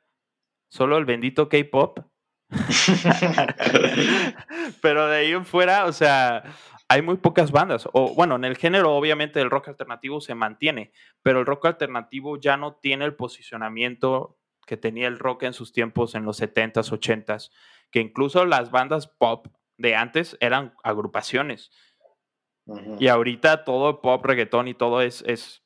[0.72, 2.00] solo el bendito K-pop.
[4.80, 6.44] Pero de ahí en fuera, o sea,
[6.88, 7.88] hay muy pocas bandas.
[7.92, 10.92] O bueno, en el género, obviamente, el rock alternativo se mantiene,
[11.22, 15.72] pero el rock alternativo ya no tiene el posicionamiento que tenía el rock en sus
[15.72, 17.50] tiempos en los 70s, 80s,
[17.90, 21.70] que incluso las bandas pop de antes eran agrupaciones.
[22.98, 25.64] Y ahorita todo pop, reggaetón y todo es, es,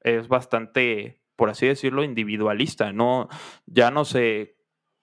[0.00, 3.28] es bastante por así decirlo, individualista, no,
[3.66, 4.56] ya no se,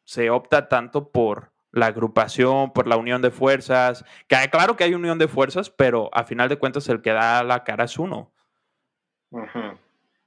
[0.04, 4.94] se opta tanto por la agrupación, por la unión de fuerzas, que claro que hay
[4.94, 8.32] unión de fuerzas, pero a final de cuentas el que da la cara es uno.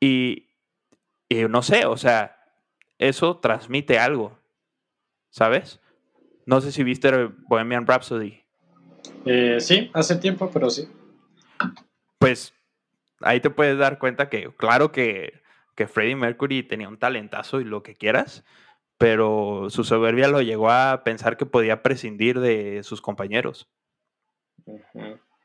[0.01, 0.49] y,
[1.29, 2.37] y, no sé, o sea,
[2.99, 4.39] eso transmite algo,
[5.31, 5.81] ¿sabes?
[6.45, 7.11] No sé si viste
[7.49, 8.43] Bohemian Rhapsody.
[9.25, 10.89] Eh, sí, hace tiempo, pero sí.
[12.19, 12.55] Pues
[13.21, 17.65] ahí te puedes dar cuenta que, claro que que Freddie Mercury tenía un talentazo y
[17.65, 18.45] lo que quieras,
[18.99, 23.71] pero su soberbia lo llegó a pensar que podía prescindir de sus compañeros.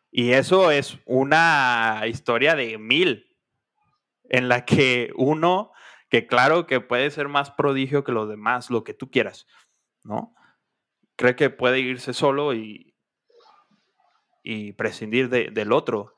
[0.09, 3.37] Y eso es una historia de mil,
[4.29, 5.71] en la que uno,
[6.09, 9.47] que claro que puede ser más prodigio que los demás, lo que tú quieras,
[10.03, 10.33] ¿no?
[11.17, 12.95] Cree que puede irse solo y,
[14.43, 16.17] y prescindir del otro.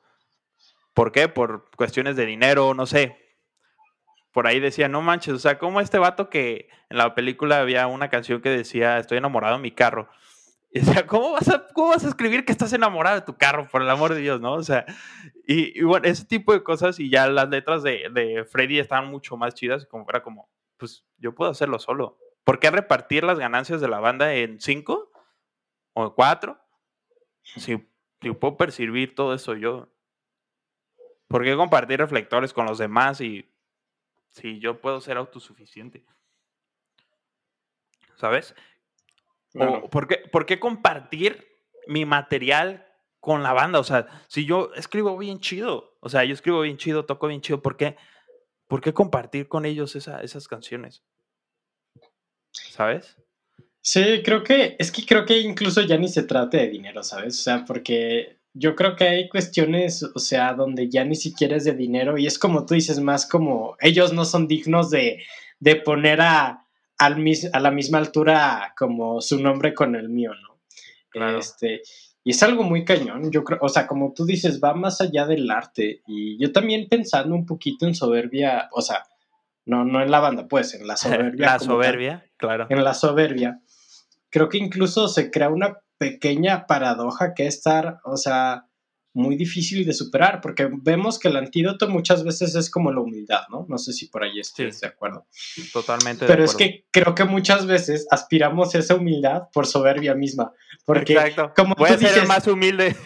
[0.92, 1.28] ¿Por qué?
[1.28, 3.23] Por cuestiones de dinero, no sé,
[4.34, 7.86] por ahí decía, no manches, o sea, como este vato que en la película había
[7.86, 10.08] una canción que decía, estoy enamorado de mi carro.
[10.72, 13.68] Y decía, ¿cómo vas a, cómo vas a escribir que estás enamorado de tu carro,
[13.70, 14.54] por el amor de Dios, no?
[14.54, 14.86] O sea,
[15.46, 19.36] y, bueno, ese tipo de cosas y ya las letras de, de Freddy estaban mucho
[19.36, 22.18] más chidas, como era como, pues yo puedo hacerlo solo.
[22.42, 25.12] ¿Por qué repartir las ganancias de la banda en cinco
[25.92, 26.58] o cuatro?
[27.44, 29.94] Si, si puedo percibir todo eso yo.
[31.28, 33.53] ¿Por qué compartir reflectores con los demás y
[34.34, 36.04] si yo puedo ser autosuficiente.
[38.16, 38.54] ¿Sabes?
[39.90, 41.46] ¿por, qué, compartir
[41.86, 42.86] mi material
[43.20, 43.78] con la banda?
[43.78, 47.40] O sea, si yo escribo bien chido, o sea, yo escribo bien chido, toco bien
[47.40, 47.96] chido, ¿por qué,
[48.66, 51.04] ¿por qué compartir con ellos esas canciones?
[52.50, 53.16] ¿Sabes?
[53.80, 57.38] Sí, creo que, es que creo que incluso ya ni se trata de dinero, ¿sabes?
[57.38, 61.64] O sea, porque yo creo que hay cuestiones, o sea, donde ya ni siquiera es
[61.64, 65.22] de dinero y es como tú dices, más como ellos no son dignos de,
[65.58, 66.64] de poner a,
[66.98, 71.38] al a la misma altura como su nombre con el mío, ¿no?
[71.38, 71.82] Este,
[72.24, 75.26] y es algo muy cañón, yo creo, o sea, como tú dices, va más allá
[75.26, 79.04] del arte y yo también pensando un poquito en soberbia, o sea,
[79.66, 81.46] no, no en la banda, pues, en la soberbia.
[81.46, 82.66] la soberbia, claro.
[82.70, 83.60] En la soberbia.
[84.30, 88.66] Creo que incluso se crea una pequeña paradoja que estar, o sea,
[89.14, 93.42] muy difícil de superar, porque vemos que el antídoto muchas veces es como la humildad,
[93.48, 93.64] ¿no?
[93.68, 95.26] No sé si por ahí estés de acuerdo.
[95.72, 96.26] Totalmente.
[96.26, 100.52] Pero es que creo que muchas veces aspiramos a esa humildad por soberbia misma,
[100.84, 101.52] porque Exacto.
[101.56, 102.96] como Voy a ser el más humilde.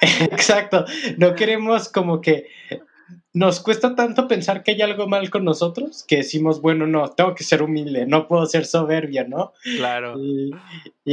[0.00, 0.86] Exacto,
[1.18, 2.46] no queremos como que
[3.32, 7.34] nos cuesta tanto pensar que hay algo mal con nosotros que decimos, bueno, no, tengo
[7.34, 9.52] que ser humilde, no puedo ser soberbia, ¿no?
[9.76, 10.16] Claro.
[10.18, 10.52] Y,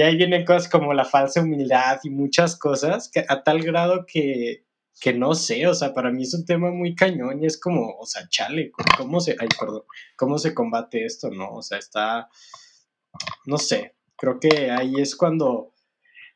[0.01, 4.65] ahí vienen cosas como la falsa humildad y muchas cosas que, a tal grado que,
[4.99, 7.95] que no sé, o sea, para mí es un tema muy cañón y es como,
[7.99, 9.83] o sea, chale, ¿cómo se, ay, perdón,
[10.15, 11.53] cómo se combate esto, no?
[11.53, 12.29] O sea, está,
[13.45, 15.73] no sé, creo que ahí es cuando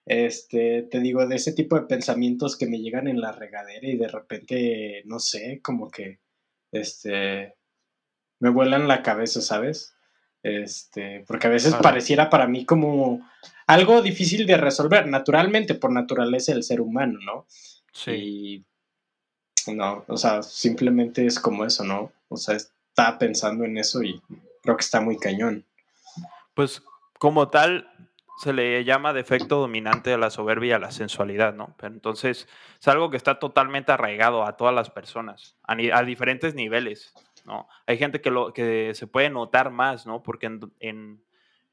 [0.06, 3.98] este, te digo, de ese tipo de pensamientos que me llegan en la regadera y
[3.98, 6.20] de repente, no sé, como que,
[6.72, 7.56] este,
[8.40, 9.96] me vuelan la cabeza, ¿sabes?
[10.44, 13.30] Este, porque a veces pareciera para mí como
[13.68, 17.46] algo difícil de resolver, naturalmente, por naturaleza del ser humano, ¿no?
[17.94, 18.66] Sí.
[19.68, 22.12] Y, no, o sea, simplemente es como eso, ¿no?
[22.30, 24.20] O sea, está pensando en eso y
[24.64, 25.66] creo que está muy cañón.
[26.56, 26.82] Pues
[27.20, 27.91] como tal,
[28.42, 31.76] se le llama defecto dominante a la soberbia a la sensualidad, ¿no?
[31.78, 32.48] Pero entonces
[32.80, 37.14] es algo que está totalmente arraigado a todas las personas, a, diferentes niveles,
[37.46, 37.68] ¿no?
[37.86, 40.24] Hay gente que, lo, que se puede notar más, ¿no?
[40.24, 41.24] Porque en,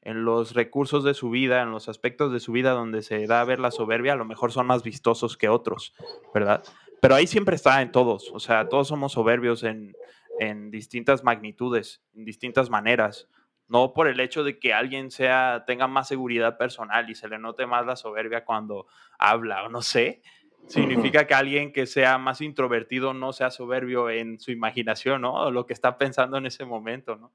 [0.01, 3.41] en, los recursos de su vida, en los aspectos de su vida donde se da
[3.41, 5.95] a ver la soberbia, a lo mejor son más vistosos que otros,
[6.35, 6.63] ¿verdad?
[7.01, 9.95] Pero ahí siempre está en todos, o sea, todos somos soberbios en,
[10.39, 13.27] en distintas magnitudes, en distintas maneras.
[13.69, 17.37] No por el hecho de que alguien sea, tenga más seguridad personal y se le
[17.37, 20.21] note más la soberbia cuando habla o no sé,
[20.67, 25.33] significa que alguien que sea más introvertido no sea soberbio en su imaginación, ¿no?
[25.33, 27.31] O lo que está pensando en ese momento, ¿no?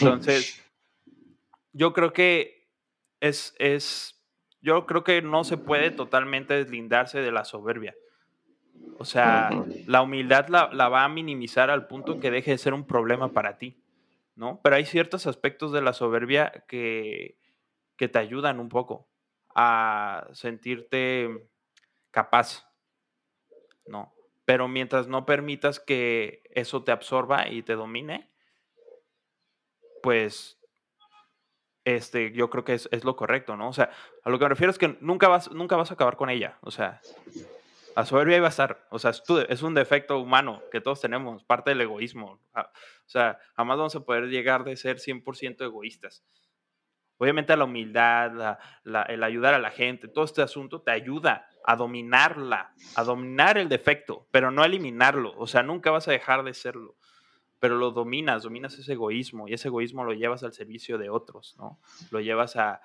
[0.00, 0.64] Entonces,
[1.72, 2.68] yo creo que
[3.20, 4.20] es, es,
[4.60, 7.94] yo creo que no se puede totalmente deslindarse de la soberbia.
[8.98, 9.50] O sea,
[9.86, 13.32] la humildad la, la, va a minimizar al punto que deje de ser un problema
[13.32, 13.76] para ti,
[14.36, 14.60] ¿no?
[14.62, 17.38] Pero hay ciertos aspectos de la soberbia que,
[17.96, 19.08] que te ayudan un poco
[19.54, 21.48] a sentirte
[22.10, 22.68] capaz,
[23.86, 24.14] ¿no?
[24.44, 28.30] Pero mientras no permitas que eso te absorba y te domine,
[30.02, 30.58] pues
[31.84, 33.68] este, yo creo que es, es, lo correcto, ¿no?
[33.68, 33.90] O sea,
[34.22, 36.58] a lo que me refiero es que nunca vas, nunca vas a acabar con ella.
[36.60, 37.00] O sea,
[37.94, 38.86] la soberbia iba a estar.
[38.90, 39.12] O sea,
[39.48, 42.40] es, un defecto humano que todos tenemos, parte del egoísmo.
[43.06, 46.24] O sea, jamás vamos a poder llegar de ser 100% egoístas.
[47.16, 52.74] Obviamente la humildad, el ayudar a la gente, todo este asunto te ayuda a dominarla,
[52.96, 55.32] a dominar el defecto, pero no a eliminarlo.
[55.36, 56.96] O sea, nunca vas a dejar de serlo,
[57.60, 61.54] pero lo dominas, dominas ese egoísmo y ese egoísmo lo llevas al servicio de otros,
[61.56, 61.80] ¿no?
[62.10, 62.80] Lo llevas a,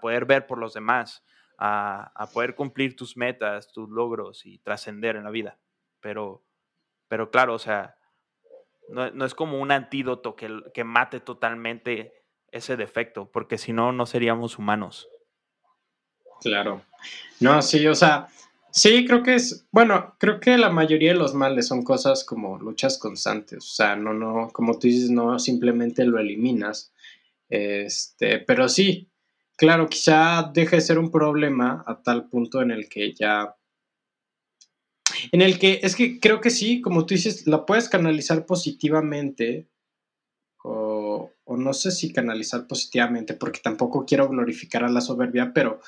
[0.00, 1.24] poder ver por los demás,
[1.58, 5.58] a, poder cumplir tus metas, tus logros y trascender en la vida.
[6.00, 6.44] Pero,
[7.08, 7.96] pero claro, o sea,
[8.88, 12.12] no, es como un antídoto que, que mate totalmente
[12.50, 15.08] ese defecto, porque si no, no seríamos humanos.
[16.40, 16.82] Claro.
[17.40, 18.28] No, sí, o sea,
[18.70, 22.58] sí, creo que es, bueno, creo que la mayoría de los males son cosas como
[22.58, 26.92] luchas constantes, o sea, no, no, como tú dices, no simplemente lo eliminas,
[27.48, 29.10] este, pero sí,
[29.56, 33.54] claro, quizá deje de ser un problema a tal punto en el que ya,
[35.30, 39.68] en el que, es que creo que sí, como tú dices, la puedes canalizar positivamente,
[40.64, 45.80] o, no sé si canalizar positivamente, porque tampoco quiero glorificar a la soberbia, pero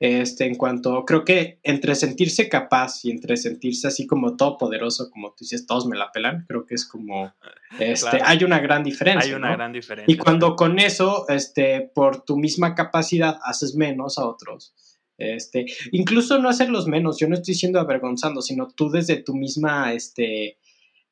[0.00, 5.28] este, en cuanto, creo que entre sentirse capaz y entre sentirse así como todopoderoso, como
[5.28, 7.32] tú dices, todos me la pelan, creo que es como,
[7.78, 9.30] este, hay una gran diferencia.
[9.30, 10.12] Hay una gran diferencia.
[10.12, 14.74] Y cuando con eso, este, por tu misma capacidad, haces menos a otros.
[15.18, 19.92] Este, incluso no hacerlos menos, yo no estoy siendo avergonzando, sino tú desde tu misma,
[19.92, 20.58] este,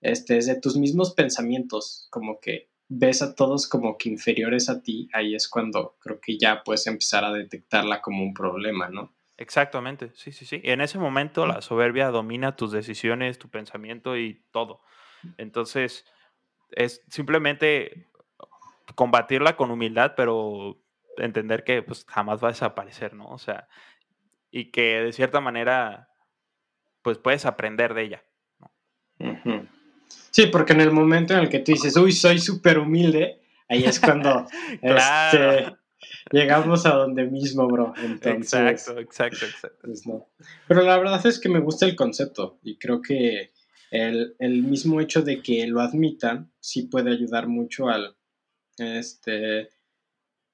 [0.01, 5.09] este, desde tus mismos pensamientos, como que ves a todos como que inferiores a ti,
[5.13, 9.15] ahí es cuando creo que ya puedes empezar a detectarla como un problema, ¿no?
[9.37, 10.61] Exactamente, sí, sí, sí.
[10.65, 14.83] En ese momento la soberbia domina tus decisiones, tu pensamiento y todo.
[15.39, 16.05] Entonces,
[16.73, 18.09] es simplemente
[18.95, 20.79] combatirla con humildad, pero
[21.17, 23.29] entender que pues jamás va a desaparecer, ¿no?
[23.29, 23.69] O sea,
[24.51, 26.09] y que de cierta manera,
[27.03, 28.25] pues puedes aprender de ella.
[28.59, 28.71] ¿no?
[30.31, 33.85] Sí, porque en el momento en el que tú dices, uy, soy súper humilde, ahí
[33.85, 34.47] es cuando
[34.83, 35.77] este,
[36.31, 37.93] llegamos a donde mismo, bro.
[38.23, 39.79] exacto, exacto, exacto.
[39.83, 40.03] Pues
[40.69, 43.51] Pero la verdad es que me gusta el concepto y creo que
[43.91, 48.17] el, mismo hecho de que lo admitan sí puede ayudar mucho al,
[48.79, 49.71] este,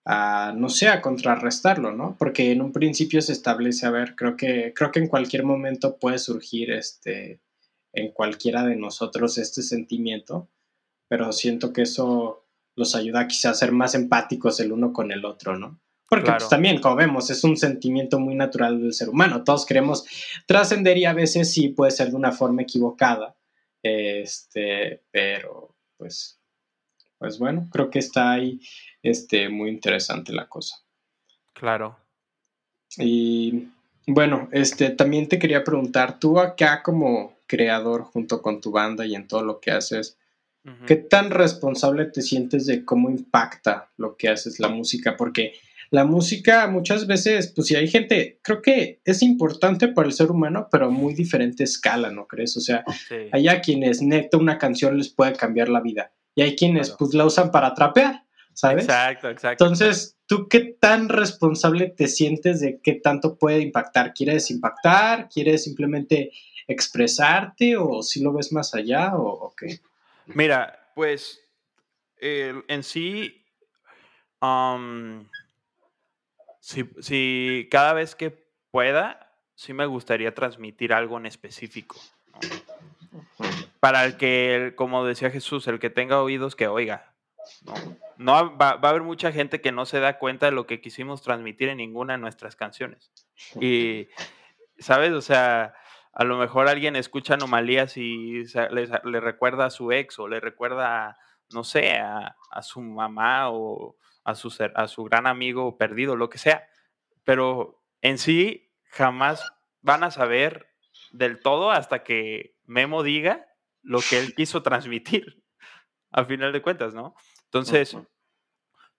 [0.06, 2.16] a, no sé, a contrarrestarlo, ¿no?
[2.16, 5.98] Porque en un principio se establece, a ver, creo que, creo que en cualquier momento
[5.98, 7.40] puede surgir este
[7.92, 10.48] en cualquiera de nosotros este sentimiento,
[11.08, 15.24] pero siento que eso los ayuda quizá a ser más empáticos el uno con el
[15.24, 15.80] otro, ¿no?
[16.08, 19.42] Porque pues, también, como vemos, es un sentimiento muy natural del ser humano.
[19.42, 20.06] Todos queremos
[20.46, 23.34] trascender y a veces sí puede ser de una forma equivocada.
[23.82, 26.38] Este, pero pues,
[27.18, 28.60] pues bueno, creo que está ahí
[29.02, 30.76] este, muy interesante la cosa.
[31.52, 31.96] Claro.
[32.98, 33.68] Y
[34.06, 39.14] bueno, este, también te quería preguntar, tú acá como creador junto con tu banda y
[39.14, 40.18] en todo lo que haces,
[40.86, 45.16] ¿qué tan responsable te sientes de cómo impacta lo que haces la música?
[45.16, 45.54] Porque
[45.90, 50.30] la música muchas veces, pues si hay gente, creo que es importante para el ser
[50.30, 52.56] humano, pero a muy diferente escala, ¿no crees?
[52.56, 52.84] O sea,
[53.30, 57.14] hay a quienes neta una canción les puede cambiar la vida y hay quienes pues
[57.14, 58.22] la usan para trapear,
[58.52, 58.84] ¿sabes?
[58.84, 59.64] Exacto, exacto.
[59.64, 64.12] Entonces, ¿tú qué tan responsable te sientes de qué tanto puede impactar?
[64.14, 65.28] ¿Quieres impactar?
[65.28, 66.30] ¿Quieres simplemente
[66.68, 69.80] expresarte o si lo ves más allá o, qué?
[70.26, 71.40] Mira, pues
[72.20, 73.42] en sí,
[76.60, 78.30] si, cada vez que
[78.70, 81.96] pueda, sí me gustaría transmitir algo en específico.
[83.86, 87.14] Para el que, como decía Jesús, el que tenga oídos que oiga.
[88.16, 90.80] No, va, va, a haber mucha gente que no se da cuenta de lo que
[90.80, 93.12] quisimos transmitir en ninguna de nuestras canciones.
[93.60, 94.08] Y,
[94.80, 95.12] ¿sabes?
[95.12, 95.72] O sea,
[96.12, 101.16] a lo mejor alguien escucha anomalías y le, recuerda a su ex o le recuerda,
[101.52, 106.38] no sé, a, su mamá o a su, a su gran amigo perdido, lo que
[106.38, 106.66] sea.
[107.22, 110.74] Pero en sí jamás van a saber
[111.12, 113.46] del todo hasta que Memo diga
[113.86, 115.42] lo que él quiso transmitir,
[116.10, 117.14] al final de cuentas, ¿no?
[117.44, 117.96] Entonces,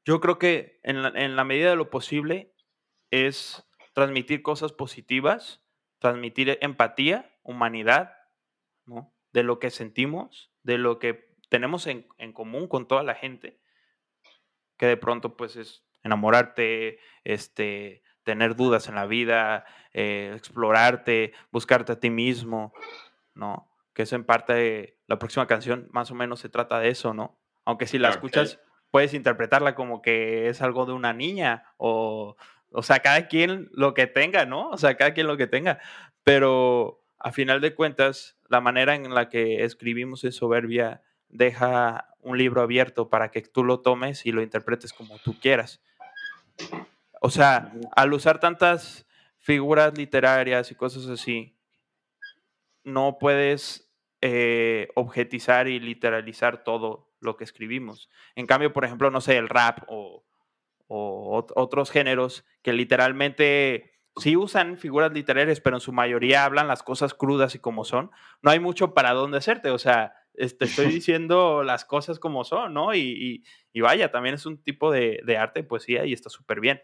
[0.05, 2.53] yo creo que en la, en la medida de lo posible
[3.11, 5.61] es transmitir cosas positivas
[5.99, 8.13] transmitir empatía, humanidad,
[8.85, 9.13] ¿no?
[9.33, 13.59] De lo que sentimos, de lo que tenemos en, común con toda la gente,
[14.77, 21.93] que de pronto pues es enamorarte, este, tener dudas en la vida, eh, explorarte, buscarte
[21.93, 22.73] a ti mismo,
[23.33, 23.71] ¿no?
[23.97, 27.39] Que eso en parte, la próxima canción más o menos se trata de eso, ¿no?
[27.65, 28.59] Aunque si la escuchas,
[28.91, 32.37] puedes interpretarla como que es algo de una niña o
[32.71, 34.69] o sea, cada quien lo que tenga, ¿no?
[34.69, 35.79] O sea, cada quien lo que tenga.
[36.23, 42.37] Pero a final de cuentas, la manera en la que escribimos en Soberbia deja un
[42.37, 45.81] libro abierto para que tú lo tomes y lo interpretes como tú quieras.
[47.21, 49.07] O sea, al usar tantas
[49.39, 51.55] figuras literarias y cosas así,
[52.83, 53.86] no puedes
[54.21, 58.09] eh, objetizar y literalizar todo lo que escribimos.
[58.35, 60.27] En cambio, por ejemplo, no sé, el rap o
[60.87, 66.81] o otros géneros que literalmente sí usan figuras literarias, pero en su mayoría hablan las
[66.81, 68.09] cosas crudas y como son,
[68.41, 69.69] no hay mucho para dónde hacerte.
[69.69, 72.95] O sea, te estoy diciendo las cosas como son, ¿no?
[72.95, 73.43] Y,
[73.75, 76.81] vaya, también es un tipo de, de arte, poesía y está súper bien,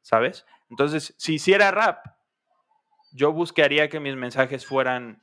[0.00, 0.46] ¿sabes?
[0.70, 2.06] Entonces, si hiciera rap,
[3.12, 5.22] yo buscaría que mis mensajes fueran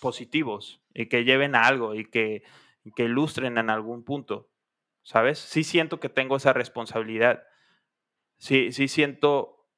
[0.00, 2.42] positivos y que lleven a algo y que,
[2.96, 4.50] que ilustren en algún punto,
[5.02, 5.38] ¿sabes?
[5.38, 7.42] Sí siento que tengo esa responsabilidad
[8.38, 9.68] sí, sí siento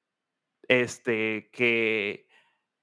[0.68, 2.28] este, que,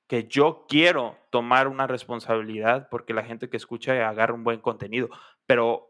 [0.07, 5.09] que yo quiero tomar una responsabilidad porque la gente que escucha agarra un buen contenido,
[5.45, 5.87] pero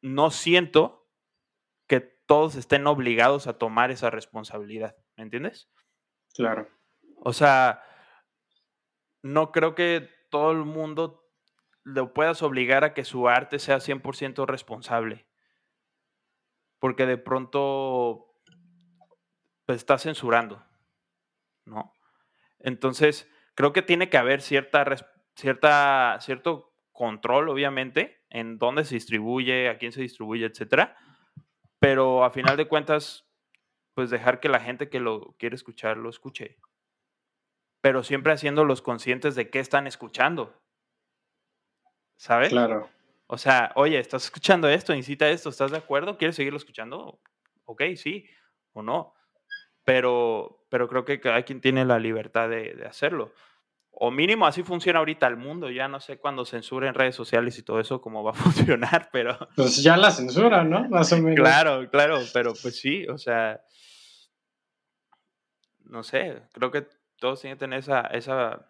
[0.00, 1.08] no siento
[1.88, 5.70] que todos estén obligados a tomar esa responsabilidad, ¿me entiendes?
[6.34, 6.68] Claro.
[7.16, 7.82] O sea,
[9.22, 11.30] no creo que todo el mundo
[11.84, 15.26] lo puedas obligar a que su arte sea 100% responsable.
[16.80, 18.34] Porque de pronto
[19.66, 20.64] pues está censurando,
[21.64, 21.92] ¿no?
[22.58, 24.84] Entonces, creo que tiene que haber cierta,
[25.36, 30.96] cierto control, obviamente, en dónde se distribuye, a quién se distribuye, etcétera.
[31.78, 33.28] Pero a final de cuentas,
[33.94, 36.58] pues dejar que la gente que lo quiere escuchar lo escuche.
[37.82, 40.58] Pero siempre haciéndolos conscientes de qué están escuchando.
[42.16, 42.48] ¿Sabes?
[42.48, 42.88] Claro.
[43.26, 46.16] O sea, oye, estás escuchando esto, incita esto, ¿estás de acuerdo?
[46.16, 47.20] ¿Quieres seguirlo escuchando?
[47.66, 48.26] Ok, sí
[48.72, 49.12] o no
[49.84, 53.32] pero, pero creo que cada quien tiene la libertad de, hacerlo.
[53.90, 55.70] O mínimo así funciona ahorita el mundo.
[55.70, 58.34] Ya no sé cuándo censuren redes sociales y todo eso cómo va a
[58.74, 59.36] funcionar, pero...
[59.56, 60.88] Pues ya la censura, ¿no?
[60.88, 61.36] Más o menos.
[61.36, 63.60] Claro, claro, pero pues sí, o sea...
[65.80, 66.86] No sé, creo que
[67.22, 68.68] todos tienen esa, esa,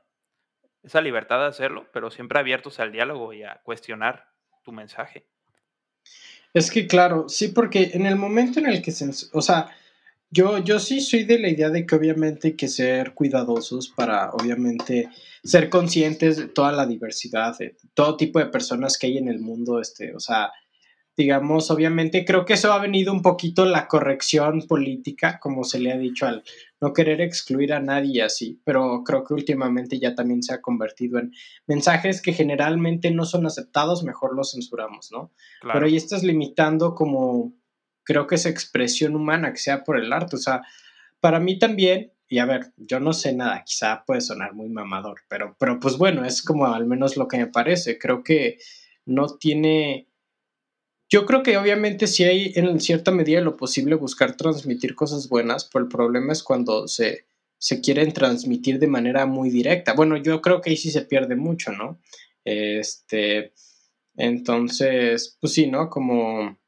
[0.83, 4.29] esa libertad de hacerlo, pero siempre abiertos al diálogo y a cuestionar
[4.63, 5.27] tu mensaje.
[6.53, 9.09] Es que claro, sí, porque en el momento en el que se...
[9.33, 9.71] O sea,
[10.31, 14.31] yo, yo sí soy de la idea de que obviamente hay que ser cuidadosos para
[14.33, 15.09] obviamente
[15.43, 19.41] ser conscientes de toda la diversidad, de todo tipo de personas que hay en el
[19.41, 20.53] mundo, este, o sea,
[21.17, 25.93] digamos, obviamente creo que eso ha venido un poquito la corrección política, como se le
[25.93, 26.43] ha dicho al
[26.81, 31.19] no querer excluir a nadie así, pero creo que últimamente ya también se ha convertido
[31.19, 31.33] en
[31.67, 35.33] mensajes que generalmente no son aceptados, mejor los censuramos, ¿no?
[35.73, 37.53] Pero ahí estás limitando como
[38.05, 40.37] creo que esa expresión humana que sea por el arte.
[40.37, 40.63] O sea,
[41.21, 45.21] para mí también, y a ver, yo no sé nada, quizá puede sonar muy mamador,
[45.29, 47.99] pero, pero pues bueno, es como al menos lo que me parece.
[47.99, 48.59] Creo que
[49.05, 50.09] no tiene...
[51.13, 55.69] Yo creo que obviamente sí hay en cierta medida lo posible buscar transmitir cosas buenas,
[55.71, 57.27] pero el problema es cuando se,
[57.59, 59.93] se quieren transmitir de manera muy directa.
[59.93, 62.01] Bueno, yo creo que ahí sí se pierde mucho, ¿no?
[62.47, 63.53] Este,
[64.17, 65.91] entonces, pues sí, ¿no?
[65.91, 66.59] Como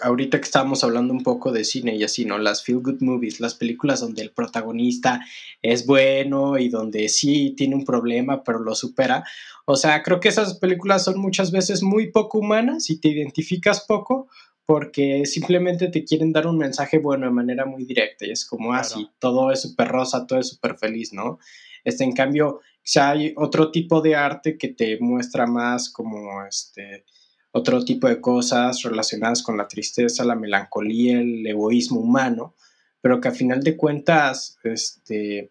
[0.00, 2.38] ahorita que estábamos hablando un poco de cine y así, ¿no?
[2.38, 5.20] Las feel good movies, las películas donde el protagonista
[5.60, 9.24] es bueno y donde sí tiene un problema pero lo supera.
[9.66, 13.84] O sea, creo que esas películas son muchas veces muy poco humanas y te identificas
[13.86, 14.28] poco
[14.64, 18.72] porque simplemente te quieren dar un mensaje bueno de manera muy directa y es como
[18.72, 21.38] así, ah, todo es súper rosa, todo es súper feliz, ¿no?
[21.84, 27.04] Este, en cambio, ya hay otro tipo de arte que te muestra más como este
[27.52, 32.54] otro tipo de cosas relacionadas con la tristeza, la melancolía, el egoísmo humano,
[33.00, 35.50] pero que a final de cuentas, este,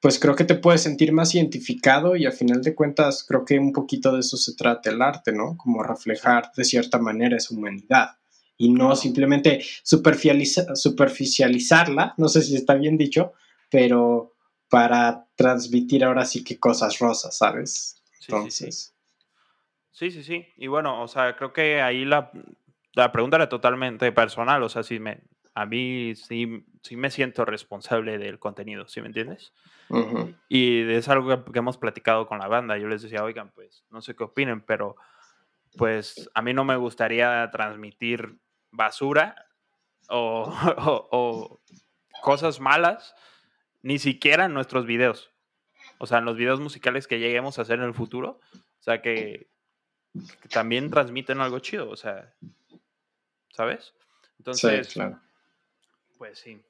[0.00, 3.58] pues creo que te puedes sentir más identificado y a final de cuentas creo que
[3.58, 5.56] un poquito de eso se trata el arte, ¿no?
[5.56, 8.10] Como reflejar de cierta manera esa humanidad
[8.56, 13.32] y no simplemente superficializarla, no sé si está bien dicho,
[13.70, 14.34] pero
[14.68, 18.02] para transmitir ahora sí que cosas rosas, ¿sabes?
[18.20, 18.58] Entonces.
[18.58, 18.97] Sí, sí, sí.
[20.56, 22.30] Y bueno, o sea, creo que ahí la,
[22.94, 25.22] la pregunta era totalmente personal, o sea, si me,
[25.58, 29.52] a mí sí, sí me siento responsable del contenido, ¿sí me entiendes?
[30.48, 32.78] Y es algo que, hemos platicado con la banda.
[32.78, 34.94] Yo les decía, oigan, pues no sé qué opinen, pero
[35.76, 38.38] pues a mí no me gustaría transmitir
[38.70, 39.34] basura
[40.08, 40.48] o,
[41.10, 41.60] o
[42.22, 43.16] cosas malas,
[43.82, 45.32] ni siquiera en nuestros videos.
[45.98, 48.38] O sea, en los videos musicales que lleguemos a hacer en el futuro.
[48.54, 49.48] O sea, que,
[50.12, 51.90] que también transmiten algo chido.
[51.90, 52.32] O sea,
[53.50, 53.94] ¿sabes?
[54.38, 54.94] Entonces,
[56.16, 56.60] pues sí.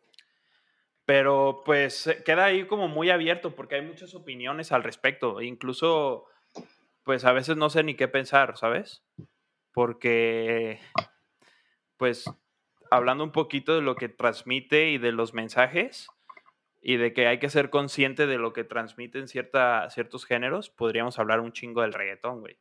[1.05, 5.41] Pero pues queda ahí como muy abierto porque hay muchas opiniones al respecto.
[5.41, 6.27] Incluso,
[7.05, 9.03] pues a veces no sé ni qué pensar, ¿sabes?
[9.73, 10.81] Porque,
[11.97, 12.31] pues,
[12.91, 16.09] hablando un poquito de lo que transmite y de los mensajes
[16.83, 21.19] y de que hay que ser consciente de lo que transmiten cierta, ciertos géneros, podríamos
[21.19, 22.59] hablar un chingo del reggaetón, güey.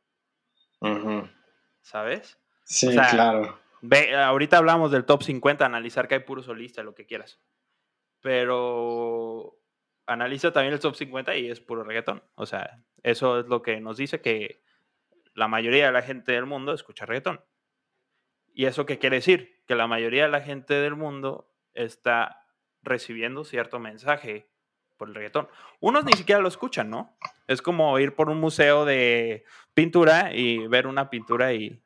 [1.80, 2.38] ¿Sabes?
[2.64, 3.58] Sí, claro.
[3.80, 7.40] Ve, ahorita hablamos del top 50, analizar que hay puro solista, lo que quieras.
[8.20, 9.58] Pero
[10.06, 12.22] analiza también el top 50 y es puro reggaetón.
[12.34, 14.62] O sea, eso es lo que nos dice que
[15.34, 17.44] la mayoría de la gente del mundo escucha reggaetón.
[18.52, 19.62] ¿Y eso qué quiere decir?
[19.66, 22.44] Que la mayoría de la gente del mundo está
[22.82, 24.50] recibiendo cierto mensaje
[24.98, 25.48] por el reggaetón.
[25.80, 27.16] Unos ni siquiera lo escuchan, ¿no?
[27.46, 31.80] Es como ir por un museo de pintura y ver una pintura y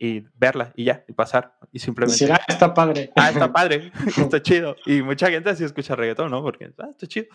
[0.00, 1.58] y verla y ya, y pasar.
[1.70, 2.32] Y simplemente.
[2.32, 3.12] ah, está padre.
[3.14, 4.74] Ah, está padre, está chido.
[4.86, 6.42] Y mucha gente así escucha reggaetón, ¿no?
[6.42, 7.26] Porque ah, está chido.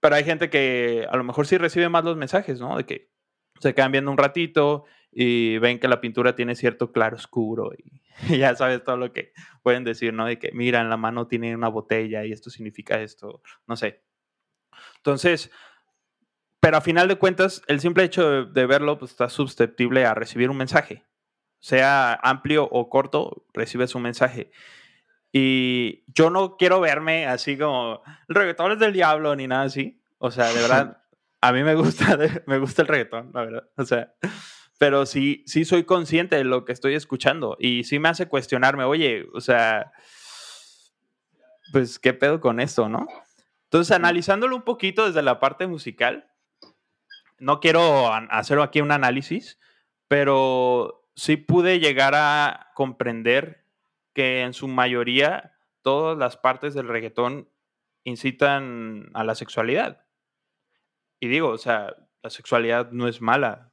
[0.00, 2.76] Pero hay gente que a lo mejor sí recibe más los mensajes, ¿no?
[2.76, 3.10] De que
[3.60, 7.70] se quedan viendo un ratito y ven que la pintura tiene cierto claro oscuro
[8.28, 9.32] y, ya sabes todo lo que
[9.62, 10.24] pueden decir, ¿no?
[10.24, 14.02] De que mira, en la mano tiene una botella y esto significa esto, no sé.
[14.96, 15.50] Entonces,
[16.60, 20.14] pero a final de cuentas, el simple hecho de, de verlo pues, está susceptible a
[20.14, 21.04] recibir un mensaje
[21.64, 24.50] sea amplio o corto, recibes un mensaje.
[25.32, 29.98] Y yo no quiero verme así como el reggaetón es del diablo ni nada así.
[30.18, 30.98] O sea, de verdad,
[31.40, 33.68] a mí me gusta, me gusta el reggaetón, la verdad.
[33.78, 34.12] O sea,
[34.76, 38.84] pero sí, sí soy consciente de lo que estoy escuchando y sí me hace cuestionarme,
[38.84, 39.90] oye, o sea,
[41.72, 43.06] pues, ¿qué pedo con esto, no?
[43.74, 46.30] Entonces, analizándolo un poquito desde la parte musical,
[47.40, 49.58] no quiero hacer aquí un análisis,
[50.06, 53.66] pero sí pude llegar a comprender
[54.12, 57.50] que en su mayoría todas las partes del reggaetón
[58.04, 60.06] incitan a la sexualidad.
[61.18, 63.72] Y digo, o sea, la sexualidad no es mala,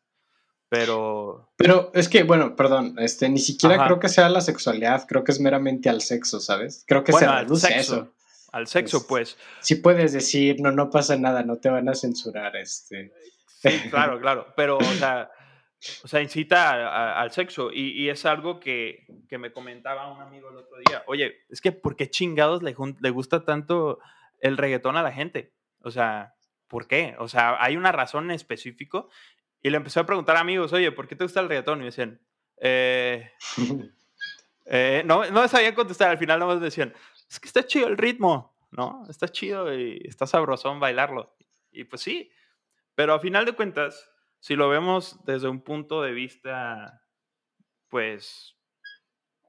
[0.68, 1.54] pero...
[1.58, 5.32] Pero es que, bueno, perdón, este, ni siquiera creo que sea la sexualidad, creo que
[5.32, 6.86] es meramente al sexo, ¿sabes?
[6.88, 8.12] Creo que se reduce eso.
[8.52, 9.38] Al sexo, pues.
[9.62, 13.14] Si puedes decir, no, no pasa nada, no te van a censurar, este...
[13.46, 15.30] Sí, claro, claro, pero, o sea,
[16.04, 17.72] o sea, incita al sexo.
[17.72, 21.04] Y, es algo que, me comentaba un amigo el otro día.
[21.08, 24.00] Oye, es que ¿por qué chingados le, le gusta tanto
[24.40, 25.54] el reggaetón a la gente?
[25.82, 26.36] O sea,
[26.68, 27.16] ¿por qué?
[27.18, 29.10] O sea, ¿hay una razón en específico?
[29.64, 31.80] Y le empecé a preguntar a amigos, oye, ¿por qué te gusta el reggaetón?
[31.80, 32.22] Y me decían,
[32.58, 33.32] eh,
[34.66, 36.12] eh, no, no sabían contestar.
[36.12, 36.94] Al final no me decían,
[37.32, 39.06] es que está chido el ritmo, ¿no?
[39.10, 41.34] Está chido y está sabrosón bailarlo.
[41.72, 42.30] Y pues sí,
[42.94, 44.12] pero a final de cuentas,
[44.42, 47.06] si lo vemos desde un punto de vista,
[47.88, 48.58] pues,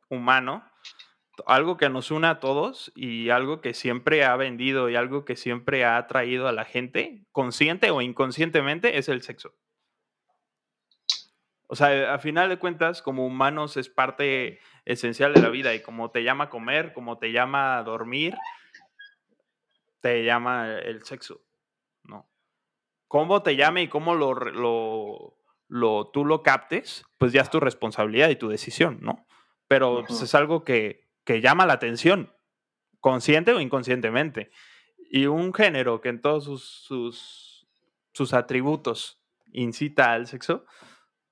[0.09, 0.65] humano,
[1.45, 5.35] algo que nos une a todos y algo que siempre ha vendido y algo que
[5.35, 9.57] siempre ha atraído a la gente, consciente o inconscientemente, es el sexo.
[11.67, 15.83] O sea, a final de cuentas, como humanos es parte esencial de la vida y
[15.83, 18.35] como te llama comer, como te llama dormir,
[20.01, 21.43] te llama el sexo,
[22.05, 22.33] ¿no?
[23.13, 24.33] cómo te llame y cómo lo,
[25.69, 29.27] lo, tú lo captes, pues ya es tu responsabilidad y tu decisión, ¿no?
[29.69, 32.33] Pero pues, es algo que, llama la atención,
[33.01, 34.51] consciente o inconscientemente.
[35.11, 37.69] Y un género que en todos sus,
[38.15, 39.21] sus, atributos
[39.53, 40.65] incita al sexo,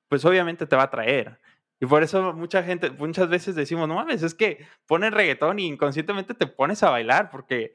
[0.09, 1.41] pues obviamente te va a atraer.
[1.81, 5.67] Y por eso mucha gente, muchas veces decimos, no mames, es que ponen reggaetón y
[5.67, 7.73] inconscientemente te pones a bailar porque,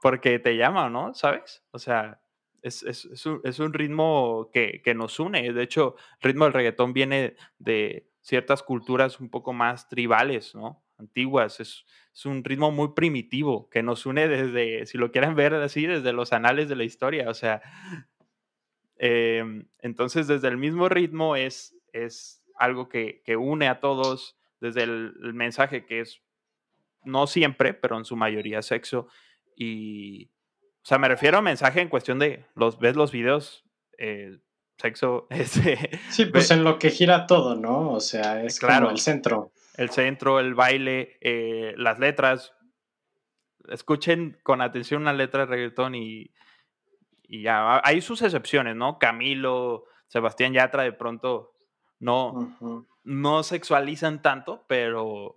[0.00, 1.12] porque te llama, ¿no?
[1.12, 1.62] ¿Sabes?
[1.72, 2.22] O sea,
[2.62, 5.52] es, un, ritmo que, nos une.
[5.52, 10.82] De hecho, el ritmo del reggaetón viene de ciertas culturas un poco más tribales, ¿no?
[11.02, 11.60] antiguas.
[11.60, 11.84] Es,
[12.24, 16.32] un ritmo muy primitivo que nos une desde, si lo quieren ver así, desde los
[16.32, 17.28] anales de la historia.
[17.28, 17.62] O sea,
[18.96, 25.12] em, entonces desde el mismo ritmo es, es algo que, une a todos, desde el,
[25.34, 26.22] mensaje que es
[27.04, 29.08] no siempre, pero en su mayoría sexo.
[29.56, 33.64] Y, o sea, me refiero a mensaje en cuestión de, los, ves los videos,
[33.98, 34.38] eh,
[34.76, 35.90] sexo, ese...
[36.10, 37.90] Sí, pues en lo que gira todo, ¿no?
[37.90, 39.50] O sea, es claro, el centro.
[39.76, 42.54] El centro, el baile, eh, las letras.
[43.68, 46.30] Escuchen con atención una letra de reggaetón y,
[47.24, 47.80] y ya.
[47.82, 48.98] Hay sus excepciones, ¿no?
[49.00, 51.51] Camilo, Sebastián Yatra de pronto
[52.02, 55.36] no, no sexualizan tanto, pero,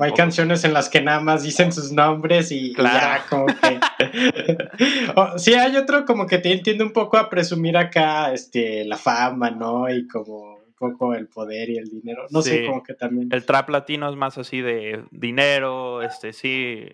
[0.00, 3.80] hay canciones en las que nada más dicen sus nombres y, ya, como que.
[5.38, 9.50] sí, hay otro como que te entiende un poco a presumir acá este, la fama,
[9.50, 9.90] ¿no?
[9.90, 12.26] Y como un poco el poder y el dinero.
[12.30, 13.28] No sé, como que también.
[13.32, 16.86] El trap latino es más así de dinero, este, sí.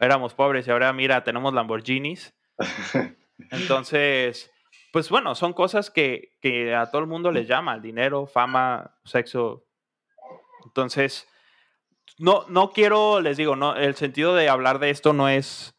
[0.00, 2.34] Éramos pobres y ahora, mira, tenemos Lamborghinis.
[3.50, 4.50] Entonces,
[4.92, 8.98] pues bueno, son cosas que, que a todo el mundo les llama: el dinero, fama,
[9.04, 9.66] sexo.
[10.64, 11.28] Entonces
[12.18, 15.74] no, no quiero, les digo, no, el sentido de hablar de esto no es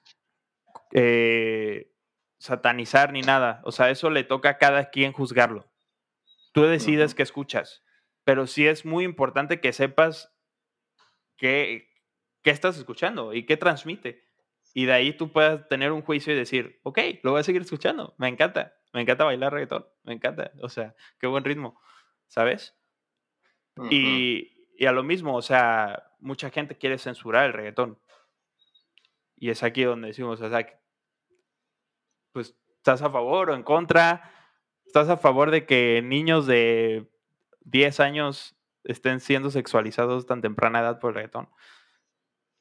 [0.94, 1.92] eh,
[2.38, 3.62] satanizar ni nada.
[3.66, 5.70] O sea, eso le toca a cada quien juzgarlo.
[6.54, 7.84] Tú decides qué escuchas.
[8.24, 10.34] Pero sí es muy importante que sepas
[11.36, 11.90] qué,
[12.42, 14.24] qué estás escuchando y qué transmite.
[14.74, 17.64] Y de ahí tú puedas tener un juicio y decir, ok, lo voy a seguir
[17.64, 18.14] escuchando.
[18.18, 18.76] Me encanta.
[18.94, 19.86] Me encanta bailar reggaetón.
[20.04, 20.52] Me encanta.
[20.62, 21.80] O sea, qué buen ritmo.
[22.28, 22.76] ¿Sabes?
[23.90, 27.98] y, y a lo mismo, o sea, mucha gente quiere censurar el reggaetón.
[29.38, 30.68] Y es aquí donde decimos, o sea,
[32.34, 34.32] pues, ¿estás a favor o en contra?
[34.86, 37.10] ¿Estás a favor de que niños de
[37.62, 41.50] 10 años estén siendo sexualizados tan temprana edad por el reggaetón?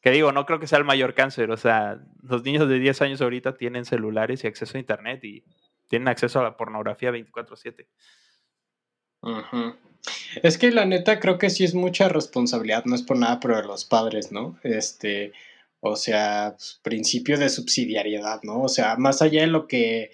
[0.00, 3.02] Que digo, no creo que sea el mayor cáncer, o sea, los niños de 10
[3.02, 5.44] años ahorita tienen celulares y acceso a internet y
[5.88, 7.88] tienen acceso a la pornografía 24/7.
[10.42, 13.56] Es que la neta creo que sí es mucha responsabilidad, no es por nada, pero
[13.56, 14.58] de los padres, ¿no?
[14.62, 15.32] Este,
[15.80, 18.62] o sea, pues, principio de subsidiariedad, ¿no?
[18.62, 20.10] O sea, más allá de lo que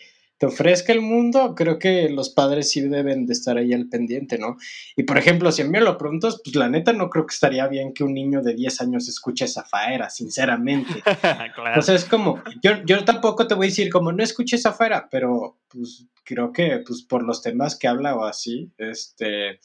[0.46, 4.56] ofrezca el mundo, creo que los padres sí deben de estar ahí al pendiente, ¿no?
[4.96, 7.34] Y por ejemplo, si a mí me lo preguntas, pues la neta no creo que
[7.34, 11.02] estaría bien que un niño de 10 años escuche esa faera, sinceramente.
[11.76, 14.72] O sea, es como, yo, yo tampoco te voy a decir como no escuches esa
[14.72, 19.60] faera, pero pues creo que pues por los temas que habla o así, este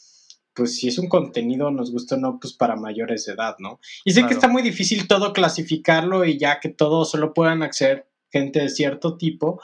[0.60, 3.80] pues si es un contenido, nos gusta o no, pues para mayores de edad, ¿no?
[4.04, 8.10] Y sé que está muy difícil todo clasificarlo y ya que todo solo puedan acceder
[8.30, 9.62] gente de cierto tipo,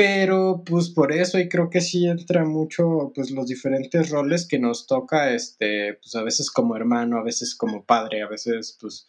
[0.00, 4.58] pero pues por eso y creo que sí entra mucho pues los diferentes roles que
[4.58, 9.06] nos toca, este, pues a veces como hermano, a veces como padre, a veces pues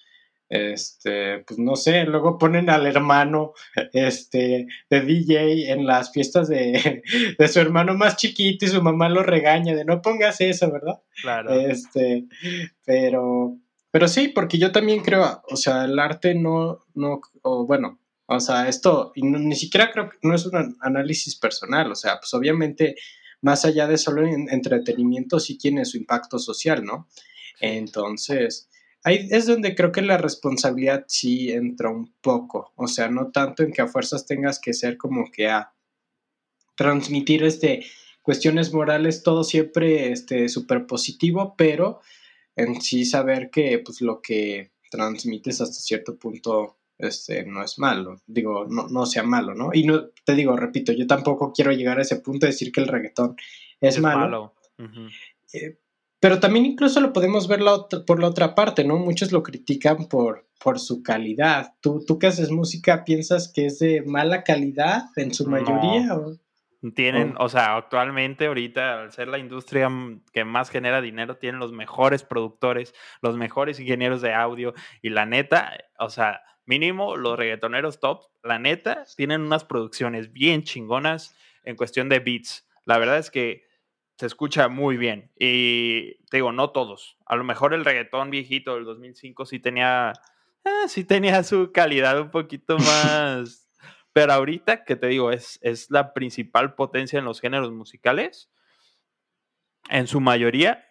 [0.50, 3.54] este, pues no sé, luego ponen al hermano
[3.94, 7.02] este, de DJ en las fiestas de,
[7.40, 11.00] de, su hermano más chiquito y su mamá lo regaña de no pongas eso, ¿verdad?
[11.22, 11.54] Claro.
[11.54, 12.26] Este,
[12.84, 13.56] pero,
[13.92, 18.01] pero sí, porque yo también creo, o sea, el arte no, no, o bueno,
[18.36, 22.20] o sea, esto y ni siquiera creo que no es un análisis personal, o sea,
[22.20, 22.96] pues obviamente
[23.42, 27.08] más allá de solo entretenimiento sí tiene su impacto social, ¿no?
[27.60, 28.70] Entonces,
[29.04, 33.64] Ahí es donde creo que la responsabilidad sí entra un poco, o sea, no tanto
[33.64, 35.74] en que a fuerzas tengas que ser como que a
[36.76, 37.84] transmitir este
[38.22, 42.02] cuestiones morales, todo siempre este súper positivo, pero
[42.56, 48.22] en sí saber que pues lo que transmites hasta cierto punto este, no es malo,
[48.28, 49.72] digo, no, no sea malo, ¿no?
[49.74, 52.82] Y no, te digo, repito, yo tampoco quiero llegar a ese punto de decir que
[52.82, 53.36] el reggaetón
[53.80, 54.54] es, malo.
[56.20, 57.62] Pero también incluso lo podemos ver
[58.06, 58.98] por la otra parte, ¿no?
[58.98, 61.74] Muchos lo critican por, por su calidad.
[61.82, 66.16] ¿Tú, ¿Tú que haces música piensas que es de mala calidad en su mayoría?
[66.96, 69.88] Tienen, o sea, actualmente ahorita, al ser la industria
[70.34, 74.74] que más genera dinero, tienen los mejores productores, los mejores ingenieros de audio
[75.04, 76.42] y la neta, o sea,
[76.72, 82.66] mínimo los reggaetoneros top, la neta, tienen unas producciones bien chingonas en cuestión de beats.
[82.86, 83.66] La verdad es que
[84.18, 85.34] se escucha muy bien.
[85.38, 87.18] Y te digo, no todos.
[87.26, 90.14] A lo mejor el reggaetón viejito del 2005 sí tenía,
[90.64, 93.70] eh, sí tenía su calidad un poquito más.
[94.14, 98.50] Pero ahorita, que te digo, es, es la principal potencia en los géneros musicales.
[99.90, 100.86] En su mayoría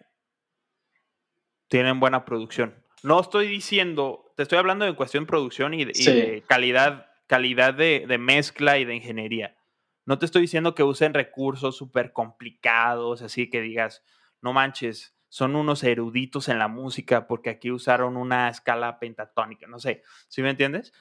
[1.69, 2.85] tienen buena producción.
[3.01, 8.05] No estoy diciendo, te estoy hablando de cuestión de producción y de, calidad, calidad de,
[8.07, 9.55] de mezcla y de ingeniería.
[10.03, 14.03] No te estoy diciendo que usen recursos súper complicados, así que digas,
[14.41, 19.77] no manches, son unos eruditos en la música porque aquí usaron una escala pentatónica, no
[19.77, 20.91] sé, ¿sí me entiendes?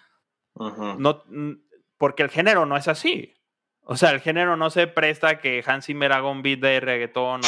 [0.55, 1.25] No,
[1.97, 3.33] porque el género no es así.
[3.81, 7.41] O sea, el género no se presta que Hans Zimmer haga un beat de reggaetón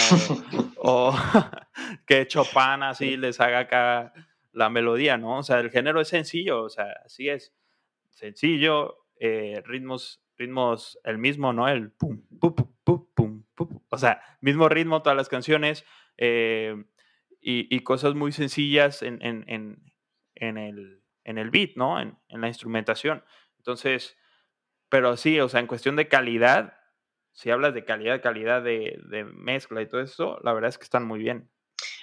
[0.79, 1.15] o,
[2.07, 4.15] que Chopin así les haga acá
[4.53, 5.39] la melodía, ¿no?
[5.39, 7.55] O sea, el género es sencillo, o sea, así es.
[8.11, 11.69] Sencillo, eh, ritmos, ritmos, el mismo, ¿no?
[11.69, 15.85] El pum, pum, pum, pum, pum, O sea, mismo ritmo, todas las canciones
[16.19, 16.85] eh,
[17.41, 19.45] y, cosas muy sencillas en, en,
[20.35, 22.01] en, el, en el beat, ¿no?
[22.01, 23.25] En, la instrumentación.
[23.59, 24.17] Entonces,
[24.89, 26.79] pero sí, o sea, en cuestión de calidad,
[27.33, 30.85] si hablas de calidad, calidad de, de mezcla y todo eso, la verdad es que
[30.85, 31.51] están muy bien.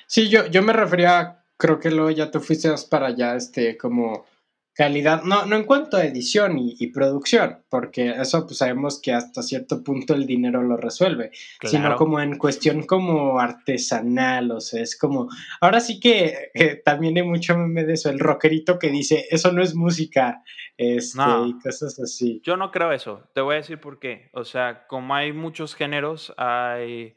[0.07, 4.25] Sí, yo, yo me refería, creo que luego ya te fuiste para allá, este, como
[4.73, 9.43] calidad, no, no en cuanto a edición y, producción, porque eso pues sabemos que hasta
[9.43, 11.31] cierto punto el dinero lo resuelve,
[11.61, 15.27] sino como en cuestión como artesanal, o sea, es como,
[15.59, 19.61] ahora sí que también hay mucho meme de eso, el rockerito que dice, eso no
[19.61, 20.43] es música,
[20.77, 22.41] este, y cosas así.
[22.45, 25.75] Yo no creo eso, te voy a decir por qué, o sea, como hay muchos
[25.75, 27.15] géneros, hay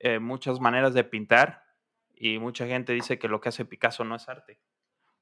[0.00, 1.65] eh, muchas maneras de pintar,
[2.16, 4.58] y mucha gente dice que lo que hace Picasso no es arte.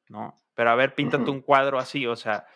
[0.09, 0.43] ¿no?
[0.55, 2.47] Pero a ver, píntate un cuadro así, o sea.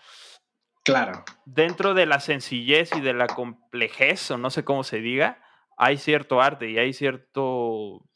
[0.85, 1.25] Claro.
[1.45, 5.43] Dentro de la sencillez y de la complejez, o no sé cómo se diga,
[5.77, 8.09] hay cierto arte y hay cierto,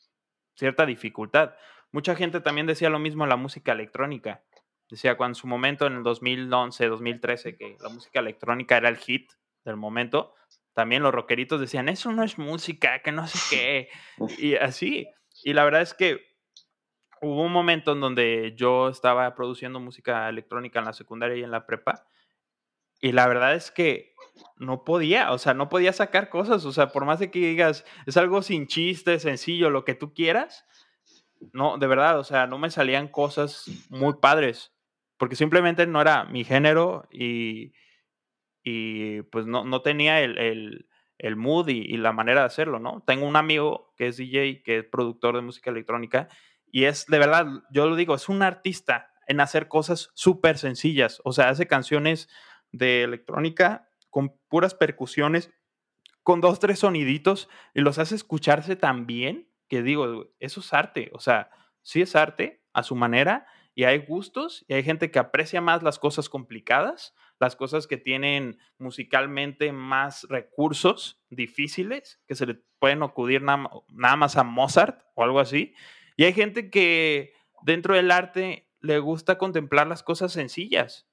[0.55, 1.55] cierta dificultad.
[1.91, 4.43] Mucha gente también decía lo mismo en la música electrónica.
[4.89, 8.97] Decía cuando en su momento, en el 2011, 2013, que la música electrónica era el
[8.97, 9.31] hit
[9.65, 10.35] del momento,
[10.73, 13.89] también los rockeritos decían, eso no es música, que no sé qué.
[14.39, 15.09] Y así.
[15.45, 16.21] Y la verdad es que
[17.23, 21.51] hubo un momento en donde yo estaba produciendo música electrónica en la secundaria y en
[21.51, 22.07] la prepa.
[23.01, 24.15] Y la verdad es que
[24.57, 26.65] no podía, o sea, no podía sacar cosas.
[26.65, 30.15] O sea, por más de que digas, es algo sin chiste, sencillo, lo que tú
[30.15, 30.67] quieras.
[31.53, 34.73] No, de verdad, o sea, no me salían cosas muy padres.
[35.17, 37.73] Porque simplemente no era mi género y,
[38.63, 40.89] y pues no, no tenía el, el,
[41.37, 43.03] mood y, y, la manera de hacerlo, ¿no?
[43.07, 46.29] Tengo un amigo que es DJ, que es productor de música electrónica,
[46.71, 51.21] y es, de verdad, yo lo digo, es un artista en hacer cosas súper sencillas.
[51.25, 52.29] O sea, hace canciones
[52.73, 55.53] de electrónica con puras percusiones,
[56.23, 61.11] con dos, tres soniditos, y los hace escucharse tan bien que digo, eso es arte.
[61.15, 61.51] O sea,
[61.83, 65.83] sí es arte a su manera, y hay gustos, y hay gente que aprecia más
[65.83, 73.03] las cosas complicadas, las cosas que tienen musicalmente más recursos difíciles, que se le pueden
[73.03, 75.75] acudir nada, nada más a Mozart o algo así.
[76.17, 81.09] Y hay gente que dentro del arte le gusta contemplar las cosas sencillas,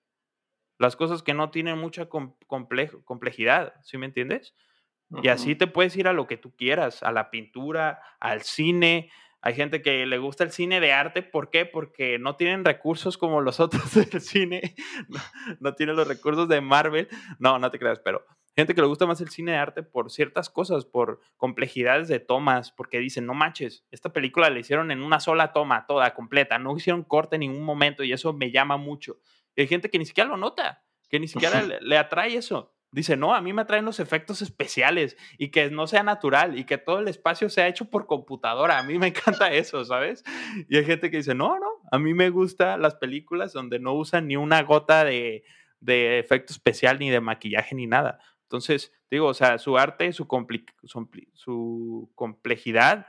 [0.78, 4.54] las cosas que no tienen mucha complejidad, ¿sí me entiendes?
[5.24, 9.10] Y así te puedes ir a lo que tú quieras, a la pintura, al cine.
[9.42, 11.66] Hay gente que le gusta el cine de arte, ¿por qué?
[11.66, 14.76] Porque no tienen recursos como los otros del cine,
[15.08, 15.20] no,
[15.60, 17.08] no tienen los recursos de Marvel.
[17.40, 18.26] No, no te creas, pero
[18.60, 22.20] gente que le gusta más el cine de arte por ciertas cosas, por complejidades de
[22.20, 26.60] tomas, porque dicen, no manches, esta película la hicieron en una sola toma, toda, completa,
[26.60, 29.20] no hicieron corte en ningún momento y eso me llama mucho.
[29.56, 32.76] Y hay gente que ni siquiera lo nota, que ni siquiera le, atrae eso.
[32.92, 36.64] Dice, no, a mí me atraen los efectos especiales y que no sea natural y
[36.64, 38.80] que todo el espacio sea hecho por computadora.
[38.80, 40.24] A mí me encanta eso, ¿sabes?
[40.68, 43.94] Y hay gente que dice, no, no, a mí me gustan las películas donde no
[43.94, 45.44] usan ni una gota de,
[45.80, 48.20] de efecto especial, ni de maquillaje, ni nada.
[48.44, 50.26] Entonces, digo, o sea, su arte, su,
[52.16, 53.08] complejidad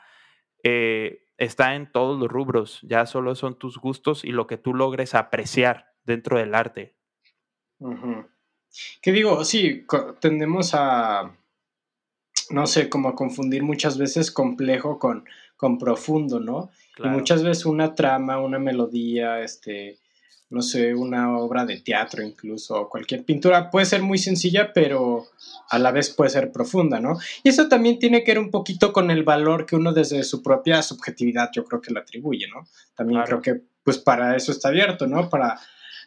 [0.63, 2.81] eh, está en todos los rubros.
[2.83, 6.95] Ya solo son tus gustos y lo que tú logres apreciar dentro del arte.
[9.01, 9.87] Que digo, sí,
[10.21, 11.35] tendemos a,
[12.51, 15.25] no sé, como a confundir muchas veces complejo con,
[15.57, 16.71] con profundo, ¿no?
[16.99, 19.99] Y muchas veces una trama, una melodía, este,
[20.51, 25.29] no sé, una obra de teatro incluso, cualquier pintura puede ser muy sencilla, pero
[25.71, 27.19] a la vez puede ser profunda, ¿no?
[27.45, 30.43] Y eso también tiene que ver un poquito con el valor que uno desde su
[30.43, 32.67] propia subjetividad yo creo que le atribuye, ¿no?
[32.97, 35.31] También creo que pues para eso está abierto, ¿no?
[35.31, 35.61] Para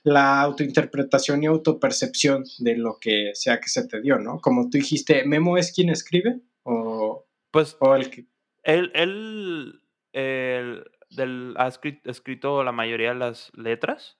[0.04, 4.40] la autointerpretación y autopercepción de lo que sea que se te dio, ¿no?
[4.40, 6.42] Como tú dijiste, ¿Memo es quien escribe?
[6.64, 8.26] ¿O, pues, el que...
[8.64, 9.80] Él, él,
[11.58, 14.18] ha escrito la mayoría de las letras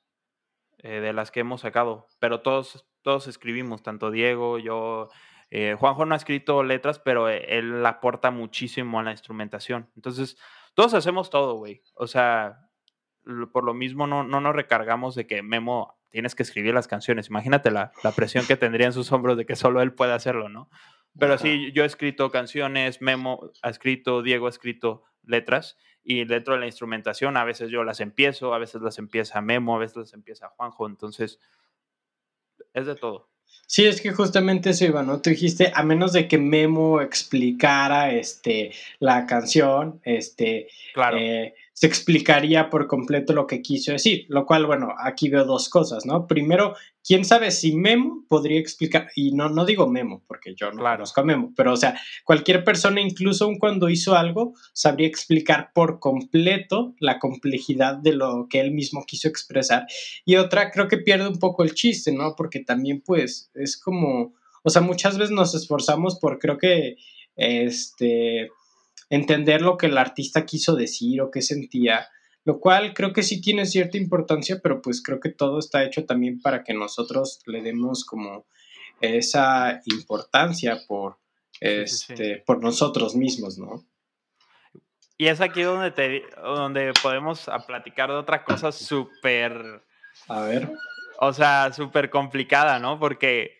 [0.80, 5.10] eh, de las que hemos sacado, pero todos, todos escribimos, tanto Diego, yo,
[5.50, 9.90] eh, Juanjo no ha escrito letras, pero e, él aporta muchísimo a la instrumentación.
[9.96, 10.38] Entonces,
[10.74, 11.84] todos hacemos todo, güey.
[11.96, 12.70] O sea,
[13.52, 17.30] por lo mismo no, no nos recargamos de que Memo tienes que escribir las canciones.
[17.30, 20.50] Imagínate la, la, presión que tendría en sus hombros de que solo él puede hacerlo,
[20.50, 20.70] ¿no?
[21.18, 26.56] Pero sí, yo he escrito canciones, Memo ha escrito, Diego ha escrito letras y dentro
[26.56, 29.98] de la instrumentación a veces yo las empiezo, a veces las empieza Memo, a veces
[29.98, 31.40] las empieza Juanjo, entonces
[32.74, 33.30] es de todo.
[33.68, 35.22] Sí, es que justamente eso iba, ¿no?
[35.22, 41.18] Tú dijiste, a menos de que Memo explicara este, la canción, este, claro.
[41.18, 45.70] Eh, se explicaría por completo lo que quiso decir, lo cual, bueno, aquí veo dos
[45.70, 46.28] cosas, ¿no?
[46.28, 50.84] Primero, quién sabe si Memo podría explicar, y no, no digo Memo, porque yo no
[50.84, 56.00] conozco a Memo, pero o sea, cualquier persona, incluso cuando hizo algo, sabría explicar por
[56.00, 59.88] completo la complejidad de lo que él mismo quiso expresar.
[60.26, 62.36] Y otra, creo que pierde un poco el chiste, ¿no?
[62.36, 66.98] Porque también, pues, es como, o sea, muchas veces nos esforzamos por, creo que,
[67.36, 68.50] este
[69.14, 72.08] entender lo que el artista quiso decir o qué sentía,
[72.46, 76.06] lo cual creo que sí tiene cierta importancia, pero pues creo que todo está hecho
[76.06, 78.48] también para que nosotros le demos como
[79.02, 81.20] esa importancia por,
[81.60, 83.86] este, por nosotros mismos, ¿no?
[85.20, 89.84] Y es aquí donde, te, donde podemos platicar de otra cosa súper...
[90.28, 90.72] A ver.
[91.20, 93.00] O sea, súper complicada, ¿no?
[93.00, 93.60] Porque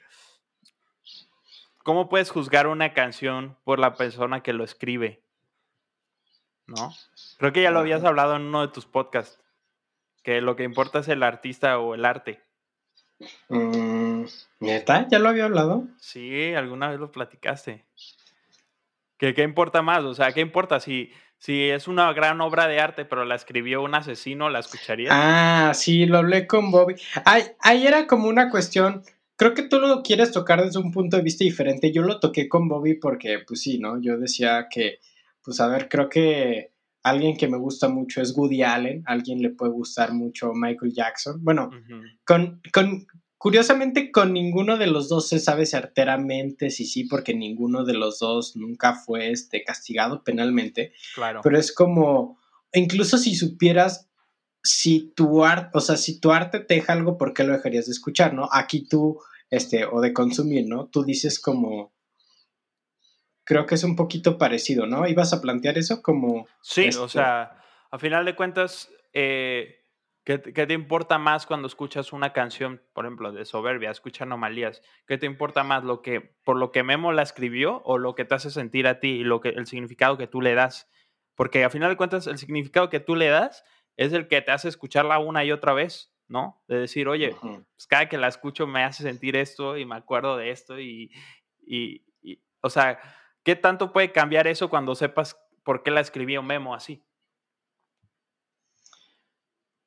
[1.84, 5.23] ¿cómo puedes juzgar una canción por la persona que lo escribe?
[6.68, 6.94] ¿No?
[7.38, 9.40] Creo que ya lo habías hablado en uno de tus podcasts,
[10.24, 12.42] que lo que importa es el artista o el arte.
[13.50, 14.26] Mm,
[14.60, 15.08] ¿Neta?
[15.10, 15.88] ¿Ya lo había hablado?
[15.98, 17.86] Sí, alguna vez lo platicaste.
[19.18, 20.04] ¿Qué, ¿Qué, importa más?
[20.04, 23.82] O sea, ¿qué importa si, si es una gran obra de arte, pero la escribió
[23.82, 25.14] un asesino, la escucharías?
[25.14, 26.96] Ah, sí, lo hablé con Bobby.
[27.26, 29.04] ahí era como una cuestión
[29.36, 31.92] creo que tú lo quieres tocar desde un punto de vista diferente.
[31.92, 34.02] Yo lo toqué con Bobby porque, pues sí, ¿no?
[34.02, 35.00] Yo decía que
[35.44, 36.74] pues a ver, creo que
[37.04, 41.44] alguien que me gusta mucho es Woody Allen, alguien le puede gustar mucho Michael Jackson.
[41.44, 41.70] Bueno,
[42.26, 43.06] con, con,
[43.38, 48.20] curiosamente con ninguno de los dos se sabe certeramente si sí, porque ninguno de los
[48.20, 50.94] dos nunca fue este, castigado penalmente.
[51.14, 51.42] Claro.
[51.44, 52.40] Pero es como,
[52.72, 54.10] incluso si supieras
[54.64, 57.86] si tu arte, o sea, si tu arte te deja algo, ¿por qué lo dejarías
[57.86, 58.48] de escuchar, no?
[58.50, 59.20] Aquí tú,
[59.50, 60.88] este, o de consumir, ¿no?
[60.88, 61.94] Tú dices como,
[63.44, 65.08] creo que es un poquito parecido, ¿no?
[65.08, 66.48] ¿Ibas a plantear eso como...
[66.62, 67.58] Sí, o este sea,
[67.92, 69.82] a final de cuentas, eh,
[70.24, 74.82] ¿qué, te importa más cuando escuchas una canción, por ejemplo, de Soberbia, escucha Anomalías?
[75.08, 78.26] ¿Qué te importa más, lo que, por lo que Memo la escribió o lo que
[78.26, 80.90] te hace sentir a ti y lo que, el significado que tú le das?
[81.36, 83.64] Porque a final de cuentas, el significado que tú le das
[83.98, 86.12] es el que te hace escucharla una y otra vez.
[86.30, 86.64] ¿no?
[86.68, 90.38] De decir, oye, pues cada que la escucho me hace sentir esto y me acuerdo
[90.38, 91.12] de esto y,
[91.62, 92.98] y, y o sea,
[93.44, 97.04] ¿Qué tanto puede cambiar eso cuando sepas por qué la escribió Memo así?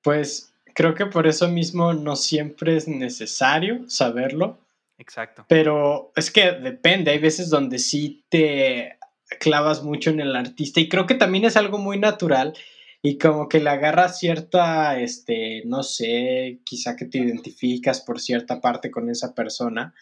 [0.02, 4.58] Pues creo que por eso mismo no siempre es necesario saberlo.
[4.98, 5.44] Exacto.
[5.48, 8.98] Pero es que depende, hay veces donde sí te
[9.40, 12.54] clavas mucho en el artista y creo que también es algo muy natural
[13.02, 18.60] y como que le agarra cierta, este, no sé, quizá que te identificas por cierta
[18.60, 19.94] parte con esa persona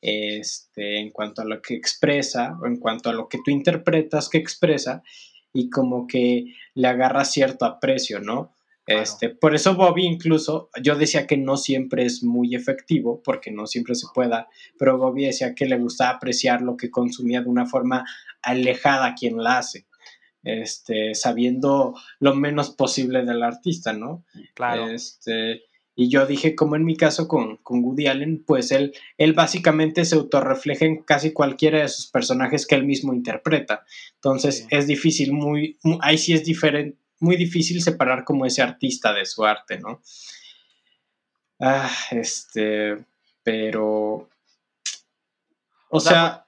[0.00, 4.28] este, en cuanto a lo que expresa o en cuanto a lo que tú interpretas
[4.28, 5.02] que expresa
[5.52, 8.54] y como que le agarra cierto aprecio, ¿no?
[8.86, 13.68] Este, por eso Bobby incluso, yo decía que no siempre es muy efectivo, porque no
[13.68, 14.48] siempre se pueda,
[14.78, 18.04] pero Bobby decía que le gustaba apreciar lo que consumía de una forma
[18.42, 19.86] alejada a quien la hace,
[20.42, 24.24] este, sabiendo lo menos posible del artista, ¿no?
[24.54, 24.88] Claro.
[24.88, 25.62] Este,
[25.94, 30.04] y yo dije, como en mi caso con, con Woody Allen, pues él, él básicamente
[30.04, 33.84] se autorrefleja en casi cualquiera de sus personajes que él mismo interpreta.
[34.14, 39.26] Entonces es difícil, muy, ahí sí es diferente, muy difícil separar como ese artista de
[39.26, 40.00] su arte, ¿no?
[41.58, 43.04] Ah, este,
[43.42, 44.28] pero...
[45.90, 46.46] O, sea...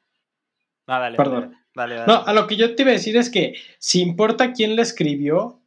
[0.86, 1.56] dale, perdón.
[1.74, 4.52] Dale, dale, no, a lo que yo te iba a decir es que si importa
[4.52, 5.61] quién la escribió,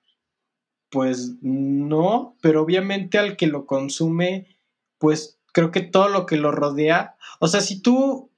[0.95, 4.55] pues no, pero obviamente al que lo consume,
[4.97, 8.31] pues creo que todo lo que lo rodea, o sea, si tú,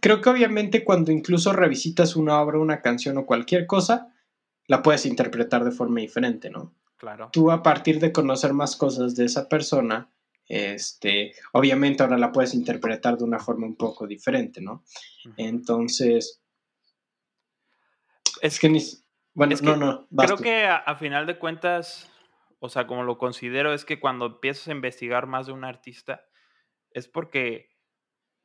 [0.00, 4.14] creo que obviamente cuando incluso revisitas una obra, una canción o cualquier cosa,
[4.66, 6.74] la puedes interpretar de forma diferente, ¿no?
[6.98, 7.30] Claro.
[7.32, 10.10] Tú a partir de conocer más cosas de esa persona,
[10.46, 14.84] este, obviamente ahora la puedes interpretar de una forma un poco diferente, ¿no?
[15.38, 16.42] Entonces,
[18.42, 18.82] es que ni,
[19.34, 20.06] bueno, no, no.
[20.16, 22.10] Creo que a, final de cuentas,
[22.60, 26.24] o sea, como lo considero, es que cuando empiezas a investigar más de un artista,
[26.90, 27.74] es porque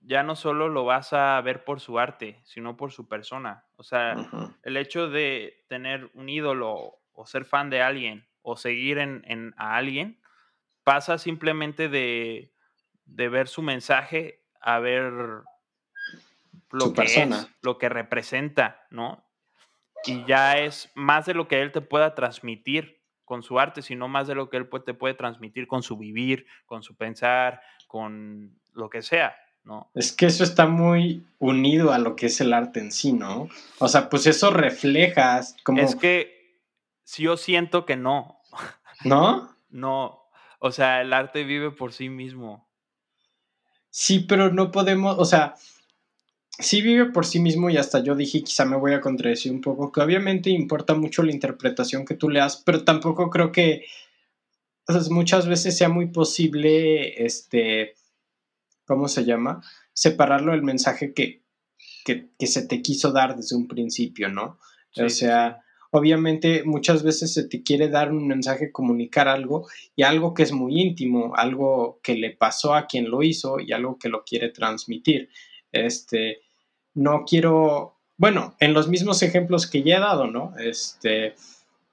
[0.02, 3.66] ya no solo lo vas a ver por su arte, sino por su persona.
[3.76, 4.16] O sea,
[4.64, 9.76] el hecho de tener un ídolo o ser fan de alguien o seguir en, a
[9.76, 10.22] alguien,
[10.84, 12.54] pasa simplemente de,
[13.06, 15.12] de ver su mensaje a ver
[16.72, 19.29] lo que es, lo que representa, ¿no?
[20.06, 24.08] Y ya es más de lo que él te pueda transmitir con su arte, sino
[24.08, 28.58] más de lo que él te puede transmitir con su vivir, con su pensar, con
[28.74, 29.92] lo que sea, ¿no?
[29.94, 33.48] Es que eso está muy unido a lo que es el arte en sí, ¿no?
[33.78, 35.82] O sea, pues eso refleja como...
[35.82, 36.60] Es que
[37.04, 38.40] si yo siento que no.
[39.04, 39.56] ¿No?
[39.70, 40.24] no.
[40.60, 42.68] O sea, el arte vive por sí mismo.
[43.90, 45.56] Sí, pero no podemos, o sea,
[46.60, 49.62] sí vive por sí mismo y hasta yo dije, quizá me voy a contradecir un
[49.62, 53.86] poco, que obviamente importa mucho la interpretación que tú le das, pero tampoco creo que
[55.10, 57.94] muchas veces sea muy posible, este,
[58.86, 59.62] ¿cómo se llama?
[59.94, 61.44] Separarlo del mensaje que,
[62.06, 64.60] que, se te quiso dar desde un principio, ¿no?
[64.98, 70.34] o sea, obviamente muchas veces se te quiere dar un mensaje, comunicar algo y algo
[70.34, 74.10] que es muy íntimo, algo que le pasó a quien lo hizo y algo que
[74.10, 75.30] lo quiere transmitir.
[75.72, 76.42] Este,
[76.94, 80.54] no quiero, bueno, en los mismos ejemplos que ya he dado, ¿no?
[80.58, 81.36] Este,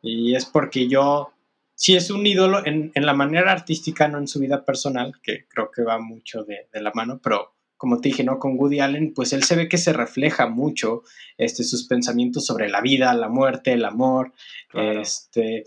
[0.03, 1.33] y es porque yo,
[1.75, 5.71] si es un ídolo en, la manera artística, no en su vida personal, que creo
[5.71, 8.39] que va mucho de, de la mano, pero como te dije, ¿no?
[8.39, 11.03] Con Woody Allen, pues él se ve que se refleja mucho
[11.37, 14.33] este, sus pensamientos sobre la vida, la muerte, el amor,
[14.73, 15.65] este,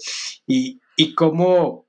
[0.47, 1.88] y, y cómo,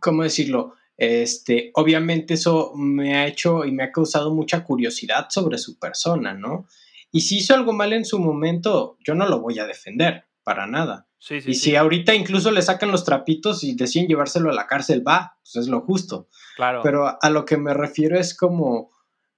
[0.00, 0.74] ¿cómo decirlo?
[0.96, 6.34] Este, obviamente eso me ha hecho y me ha causado mucha curiosidad sobre su persona,
[6.34, 6.66] ¿no?
[7.10, 10.66] Y si hizo algo mal en su momento, yo no lo voy a defender, para
[10.66, 11.08] nada.
[11.30, 15.38] y si ahorita incluso le sacan los trapitos y deciden llevárselo a la cárcel, va,
[15.42, 16.28] pues es lo justo.
[16.56, 16.80] Claro.
[16.82, 18.90] Pero a, lo que me refiero es como,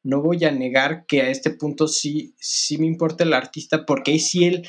[0.02, 4.12] no voy a negar que a este punto sí, sí me importa el artista, porque
[4.12, 4.68] ahí sí él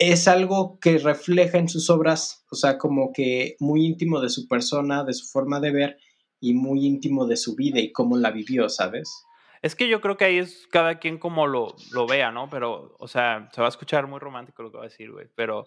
[0.00, 4.48] es algo que refleja en sus obras, o sea, como que muy íntimo de su
[4.48, 5.98] persona, de su forma de ver
[6.40, 9.26] y muy íntimo de su vida y cómo la vivió, ¿sabes?
[9.60, 12.48] Es que yo creo que ahí es cada quien como lo, lo vea, ¿no?
[12.48, 15.28] Pero, o sea, se va a escuchar muy romántico lo que va a decir, güey,
[15.34, 15.66] pero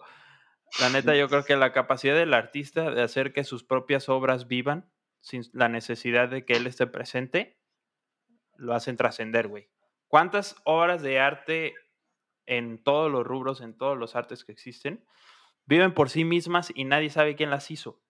[0.80, 4.48] la neta yo creo que la capacidad del artista de hacer que sus propias obras
[4.48, 7.56] vivan sin la necesidad de que él esté presente,
[8.56, 9.70] lo hacen trascender, güey.
[10.08, 11.74] ¿Cuántas obras de arte
[12.46, 15.04] en todos los rubros, en todos los artes que existen,
[15.66, 18.00] viven por sí mismas y nadie sabe quién las hizo.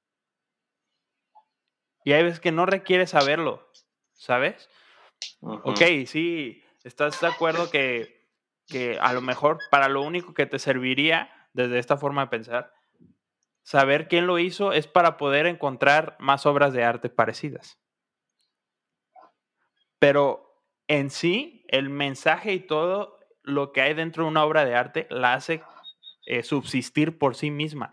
[2.04, 3.70] Y hay veces que no requiere saberlo,
[4.12, 4.68] ¿sabes?
[5.40, 8.28] Ok, sí, estás de acuerdo que,
[8.66, 12.74] que a lo mejor para lo único que te serviría desde esta forma de pensar,
[13.62, 17.78] saber quién lo hizo es para poder encontrar más obras de arte parecidas.
[19.98, 24.74] Pero en sí, el mensaje y todo lo que hay dentro de una obra de
[24.74, 25.62] arte la hace
[26.26, 27.90] eh, subsistir por sí misma.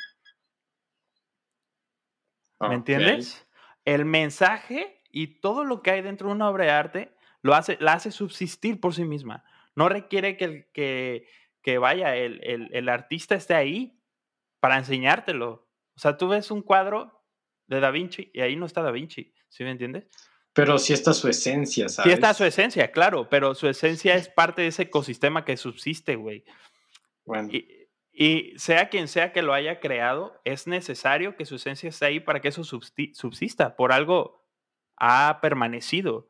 [2.59, 3.47] ¿Me entiendes?
[3.85, 7.77] El mensaje y todo lo que hay dentro de una obra de arte lo hace,
[7.81, 9.43] la hace subsistir por sí misma.
[9.75, 11.27] No requiere que, que,
[11.61, 13.99] que vaya, el, el, artista esté ahí
[14.59, 15.67] para enseñártelo.
[15.95, 17.25] O sea, tú ves un cuadro
[17.67, 20.07] de Da Vinci y ahí no está Da Vinci, ¿sí me entiendes?
[20.53, 22.11] Pero sí está su esencia, ¿sabes?
[22.11, 26.15] Sí está su esencia, claro, pero su esencia es parte de ese ecosistema que subsiste,
[26.15, 26.43] güey.
[27.23, 27.49] Bueno.
[27.51, 32.05] Y, y, sea quien sea que lo haya creado, es necesario que su esencia esté
[32.05, 33.75] ahí para que eso subsista.
[33.77, 34.45] Por algo
[34.97, 36.29] ha permanecido.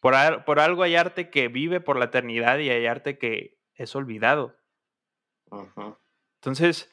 [0.00, 0.14] Por,
[0.44, 4.56] por algo hay arte que vive por la eternidad y hay arte que es olvidado.
[6.40, 6.90] Entonces,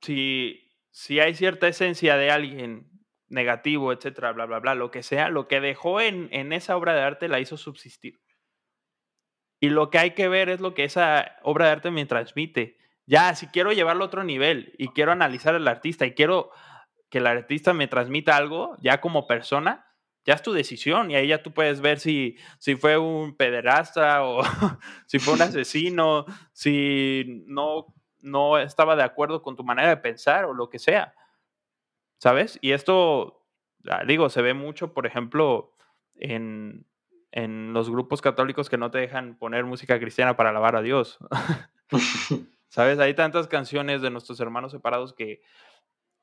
[0.00, 2.91] si, si hay cierta esencia de alguien
[3.32, 6.94] negativo, etcétera, bla, bla, bla, lo que sea, lo que dejó en, en esa obra
[6.94, 8.20] de arte la hizo subsistir.
[9.58, 12.78] Y lo que hay que ver es lo que esa obra de arte me transmite.
[13.06, 16.50] Ya, si quiero llevarlo a otro nivel y quiero analizar al artista y quiero
[17.08, 19.86] que el artista me transmita algo, ya como persona,
[20.24, 24.24] ya es tu decisión y ahí ya tú puedes ver si, si fue un pederasta
[24.24, 24.42] o
[25.06, 27.86] si fue un asesino, si no,
[28.20, 31.14] no estaba de acuerdo con tu manera de pensar o lo que sea.
[32.22, 32.56] ¿Sabes?
[32.62, 33.44] Y esto,
[33.90, 35.74] ah, digo, se ve mucho, por ejemplo,
[36.14, 36.86] en,
[37.34, 41.18] los grupos católicos que no te dejan poner música cristiana para alabar a Dios.
[42.68, 43.00] ¿Sabes?
[43.00, 45.42] Hay tantas canciones de nuestros hermanos separados que,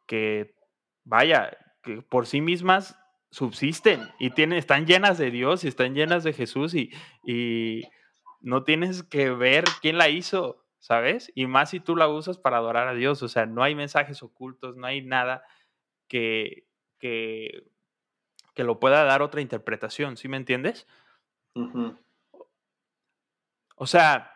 [0.07, 0.55] que
[1.03, 2.97] vaya, que por sí mismas
[3.29, 6.91] subsisten y tienen, están llenas de Dios y están llenas de Jesús y,
[7.25, 7.83] y
[8.39, 11.29] no tienes que ver quién la hizo, ¿sabes?
[11.35, 14.23] Y más si tú la usas para adorar a Dios, o sea, no hay mensajes
[14.23, 15.43] ocultos, no hay nada
[16.09, 16.67] que,
[16.99, 17.63] que,
[18.57, 20.85] lo pueda dar otra interpretación, ¿sí me entiendes?
[23.75, 24.33] O sea,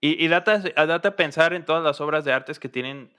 [0.00, 3.16] y, date, a pensar en todas las obras de artes que tienen,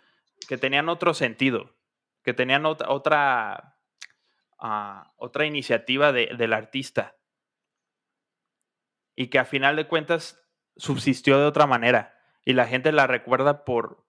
[0.50, 1.74] que tenían otro sentido,
[2.22, 3.80] que tenían otra, otra,
[4.60, 7.16] ah, otra iniciativa del artista,
[9.16, 13.66] y que a final de cuentas subsistió de otra manera y la gente la recuerda
[13.66, 14.05] por,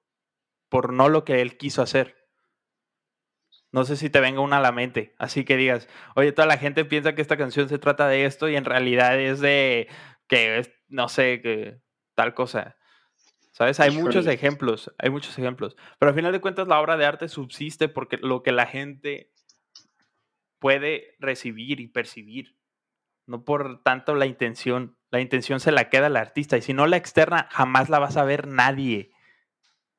[0.69, 2.17] por no lo que él quiso hacer.
[3.73, 6.57] No sé si te venga una a la mente, así que digas, oye, toda la
[6.57, 9.89] gente piensa que esta canción se trata de esto y en realidad es de
[10.29, 11.81] que es, no sé, que
[12.15, 12.77] tal cosa.
[13.53, 13.81] ¿Sabes?
[13.81, 15.77] Hay muchos ejemplos, hay muchos ejemplos.
[15.99, 19.33] Pero al final de cuentas la obra de arte subsiste porque lo que la gente
[20.59, 22.59] puede recibir y percibir,
[23.27, 24.99] no por tanto la intención.
[25.11, 28.17] La intención se la queda al artista y si no la externa, jamás la vas
[28.17, 29.13] a ver nadie.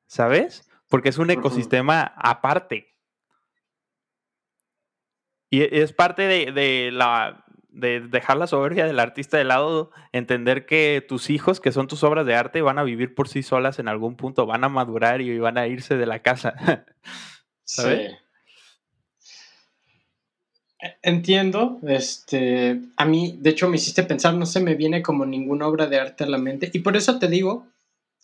[0.08, 0.68] ¿Sabes?
[0.88, 2.96] Porque es un ecosistema aparte.
[5.50, 10.66] Y es parte de, de, la, de dejar la soberbia del artista de lado, entender
[10.66, 13.78] que tus hijos, que son tus obras de arte, van a vivir por sí solas
[13.78, 16.54] en algún punto, van a madurar y van a irse de la casa.
[17.64, 18.10] ¿Sabes?
[18.10, 18.16] Sí.
[20.80, 25.26] E, entiendo, este, a mí, de hecho, me hiciste pensar, no se me viene como
[25.26, 27.66] ninguna obra de arte a la mente, y por eso te digo,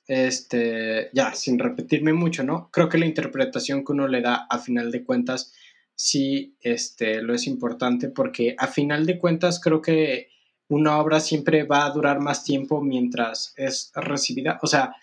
[0.07, 2.71] este, ya, sin repetirme mucho, ¿no?
[2.71, 5.53] Creo que la interpretación que uno le da a final de cuentas,
[5.95, 10.29] sí, este, lo es importante, porque a final de cuentas creo que
[10.69, 14.95] una obra siempre va a durar más tiempo mientras es recibida, o sea,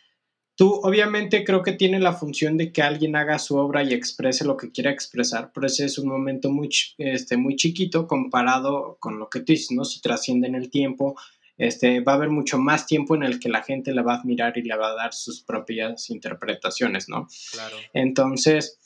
[0.61, 4.45] Tú obviamente creo que tiene la función de que alguien haga su obra y exprese
[4.45, 9.17] lo que quiera expresar, pero ese es un momento muy, este, muy chiquito comparado con
[9.17, 9.85] lo que tú dices, ¿no?
[9.85, 11.15] Si trasciende en el tiempo,
[11.57, 14.17] este, va a haber mucho más tiempo en el que la gente la va a
[14.17, 17.27] admirar y le va a dar sus propias interpretaciones, ¿no?
[17.51, 17.77] Claro.
[17.93, 18.79] Entonces,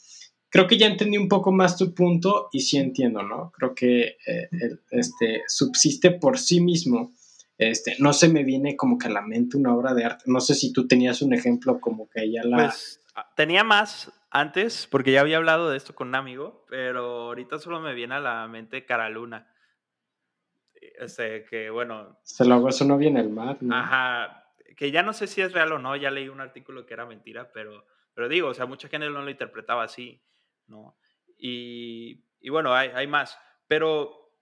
[0.50, 3.50] creo que ya entendí un poco más tu punto y sí entiendo, ¿no?
[3.52, 4.48] Creo que eh,
[4.90, 7.12] este, subsiste por sí mismo
[7.58, 10.24] este, no se me viene como que a la mente una obra de arte.
[10.26, 12.66] No sé si tú tenías un ejemplo como que ya la...
[12.66, 13.00] Pues
[13.34, 17.80] tenía más antes, porque ya había hablado de esto con un amigo, pero ahorita solo
[17.80, 19.48] me viene a la mente Cara Luna.
[20.98, 22.18] Este, que bueno...
[22.22, 25.72] Se lo eso no viene el mar, Ajá, que ya no sé si es real
[25.72, 28.88] o no, ya leí un artículo que era mentira, pero, pero digo, o sea, mucha
[28.88, 30.22] gente no lo interpretaba así,
[30.66, 30.96] ¿no?
[31.38, 33.38] Y, y bueno, hay, hay más,
[33.68, 34.32] pero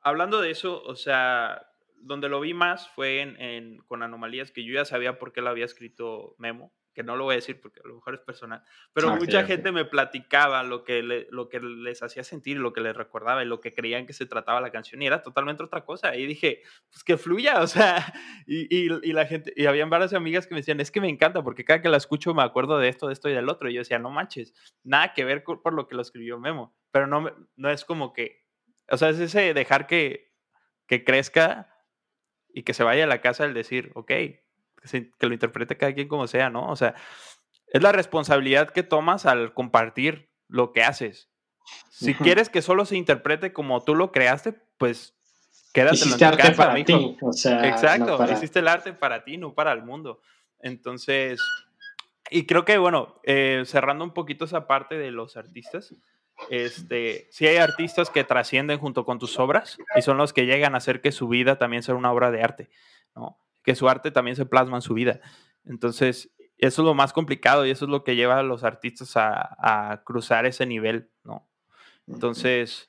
[0.00, 4.74] hablando de eso, o sea, donde lo vi más fue en, con anomalías que yo
[4.74, 7.78] ya sabía por qué lo había escrito Memo, que no lo voy a decir porque
[7.84, 8.62] a lo mejor es personal,
[8.94, 12.80] pero ah, mucha gente me platicaba lo que, lo que les hacía sentir, lo que
[12.80, 15.84] les recordaba y lo que creían que se trataba la canción y era totalmente otra
[15.84, 16.16] cosa.
[16.16, 18.14] Y dije, pues que fluya, o sea,
[18.46, 21.42] y, y, la gente, y habían varias amigas que me decían, es que me encanta
[21.42, 23.68] porque cada que la escucho me acuerdo de esto, de esto y del otro.
[23.68, 27.06] Y yo decía, no manches, nada que ver por lo que lo escribió Memo, pero
[27.06, 28.46] no, no es como que,
[28.88, 30.32] o sea, es ese dejar que,
[30.86, 31.76] que crezca
[32.48, 34.12] y que se vaya a la casa el decir, ok,
[34.90, 36.68] que, lo interprete cada quien como sea, ¿no?
[36.68, 36.94] O sea,
[37.68, 41.30] es la responsabilidad que tomas al compartir lo que haces.
[41.90, 45.16] Si quieres que solo se interprete como tú lo creaste, pues
[45.72, 47.16] quédate en arte para ti.
[47.20, 50.20] O sea, Exacto, hiciste el arte para ti, no para el mundo.
[50.60, 51.40] Entonces,
[52.30, 55.94] y creo que, bueno, eh, cerrando un poquito esa parte de los artistas,
[56.50, 60.74] este, sí hay artistas que trascienden junto con tus obras y son los que llegan
[60.74, 62.68] a hacer que su vida también sea una obra de arte,
[63.14, 63.38] ¿no?
[63.66, 65.20] Que su arte también se plasma en su vida.
[65.66, 69.12] Entonces, eso es lo más complicado y eso es lo que lleva a los artistas
[69.16, 71.46] a, cruzar ese nivel, ¿no?
[72.06, 72.88] Entonces,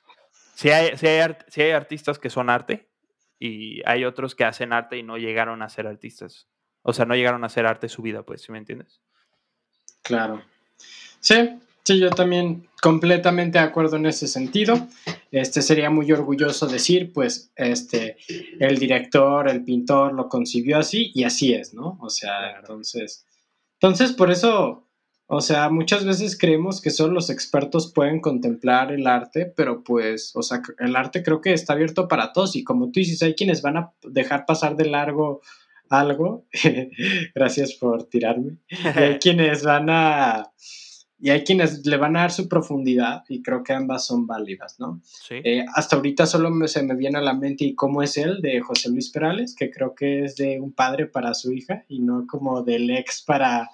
[0.56, 2.90] sí hay, hay, hay artistas que son arte
[3.38, 6.48] y hay otros que hacen arte y no llegaron a ser artistas.
[6.82, 9.02] O sea, no llegaron a hacer arte su vida, pues, ¿sí me entiendes?
[10.04, 10.42] Claro.
[11.20, 14.90] Sí, Sí, yo también completamente de acuerdo en ese sentido.
[15.32, 18.18] Este sería muy orgulloso decir, pues, este,
[18.60, 21.98] el director, el pintor lo concibió así y así es, ¿no?
[22.02, 23.26] O sea, entonces,
[23.80, 24.88] entonces por eso,
[25.28, 30.32] o sea, muchas veces creemos que solo los expertos pueden contemplar el arte, pero pues,
[30.36, 33.36] o sea, el arte creo que está abierto para todos y como tú dices, hay
[33.36, 35.42] quienes van a dejar pasar de largo
[35.90, 36.46] algo.
[37.36, 38.58] Gracias por tirarme.
[38.96, 40.52] hay quienes van a
[41.20, 44.80] y hay quienes le van a dar su profundidad y creo que ambas son válidas,
[44.80, 45.02] ¿no?
[45.04, 45.42] Sí.
[45.44, 48.62] Eh, hasta ahorita solo se me viene a la mente y cómo es él de
[48.62, 52.28] José Luis Perales, que creo que es de un padre para su hija y no
[52.28, 53.70] como del ex para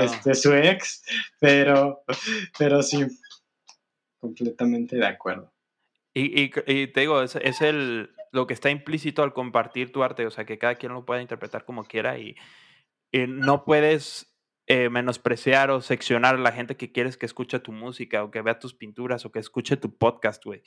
[0.00, 1.02] este, su ex,
[1.40, 2.04] pero,
[2.56, 3.04] pero sí,
[4.20, 5.52] completamente de acuerdo.
[6.14, 10.24] Y, y, te digo, es, es, el, lo que está implícito al compartir tu arte,
[10.24, 12.36] o sea, que cada quien lo pueda interpretar como quiera y,
[13.12, 14.35] y no puedes
[14.68, 18.42] eh, menospreciar o seccionar a la gente que quieres que escuche tu música o que
[18.42, 20.62] vea tus pinturas o que escuche tu podcast, güey.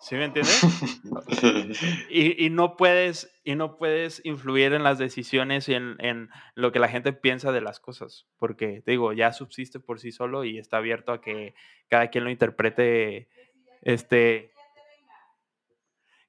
[0.00, 0.60] ¿Sí me entiendes?
[2.10, 6.72] y, y, no puedes, y no puedes influir en las decisiones y en, en, lo
[6.72, 10.44] que la gente piensa de las cosas, porque, te digo, ya subsiste por sí solo
[10.44, 11.54] y está abierto a que
[11.88, 13.28] cada quien lo interprete,
[13.82, 14.52] este,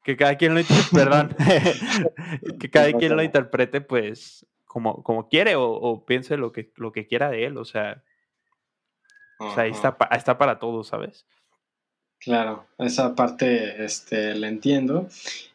[0.04, 0.62] que cada quien lo
[0.94, 1.36] perdón,
[2.60, 7.06] que cada quien lo interprete pues como, como quiere o, piense lo que, lo que
[7.06, 8.02] quiera de él, o sea,
[9.56, 11.28] ahí está, está para todos, ¿sabes?
[12.18, 15.10] Claro, esa parte este, la entiendo.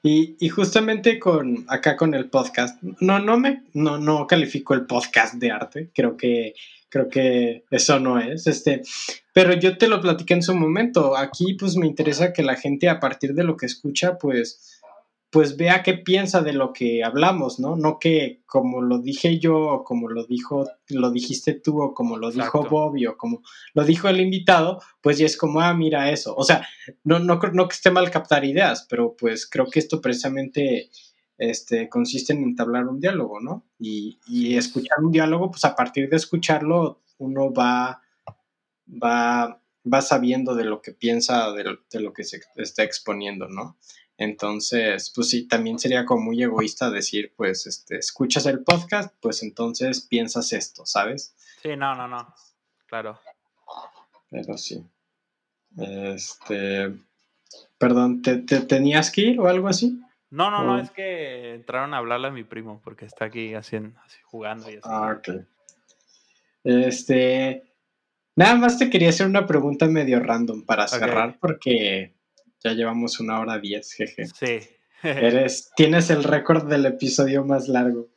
[0.04, 4.86] Y, y, justamente con acá con el podcast, no, no me, no, no califico el
[4.86, 6.54] podcast de arte, creo que
[6.88, 8.82] creo que eso no es, este,
[9.34, 12.88] pero yo te lo platiqué en su momento, aquí pues me interesa que la gente
[12.88, 14.77] a partir de lo que escucha pues
[15.30, 17.76] pues vea qué piensa de lo que hablamos, ¿no?
[17.76, 22.16] No que como lo dije yo o como lo dijo, lo dijiste tú o como
[22.16, 23.42] lo dijo Bobby o como
[23.74, 26.34] lo dijo el invitado, pues ya es como, ah, mira eso.
[26.34, 26.66] O sea,
[27.04, 30.88] no, no, no que esté mal captar ideas, pero pues creo que esto precisamente
[31.36, 33.66] este, consiste en entablar un diálogo, ¿no?
[33.78, 34.18] Y,
[34.56, 38.00] escuchar un diálogo, pues a partir de escucharlo, uno va,
[38.88, 39.60] va,
[39.92, 43.76] va sabiendo de lo que piensa, de de lo que se está exponiendo, ¿no?
[44.18, 49.44] Entonces, pues sí, también sería como muy egoísta decir, pues, este, escuchas el podcast, pues
[49.44, 51.36] entonces piensas esto, ¿sabes?
[51.62, 52.34] Sí, no, no, no,
[52.86, 53.20] claro.
[54.28, 54.84] Pero sí.
[55.78, 56.92] Este,
[57.78, 60.00] perdón, ¿te, tenías que ir o algo así?
[60.30, 63.98] No, no, no, es que entraron a hablarle a mi primo porque está aquí haciendo,
[64.04, 64.80] así, jugando y así.
[64.82, 65.46] Ah, ok.
[66.64, 67.72] Este,
[68.34, 72.17] nada más te quería hacer una pregunta medio random para cerrar porque
[72.62, 74.26] ya llevamos una hora diez, jeje.
[74.26, 74.60] Sí.
[75.02, 78.08] Eres, tienes el récord del episodio más largo.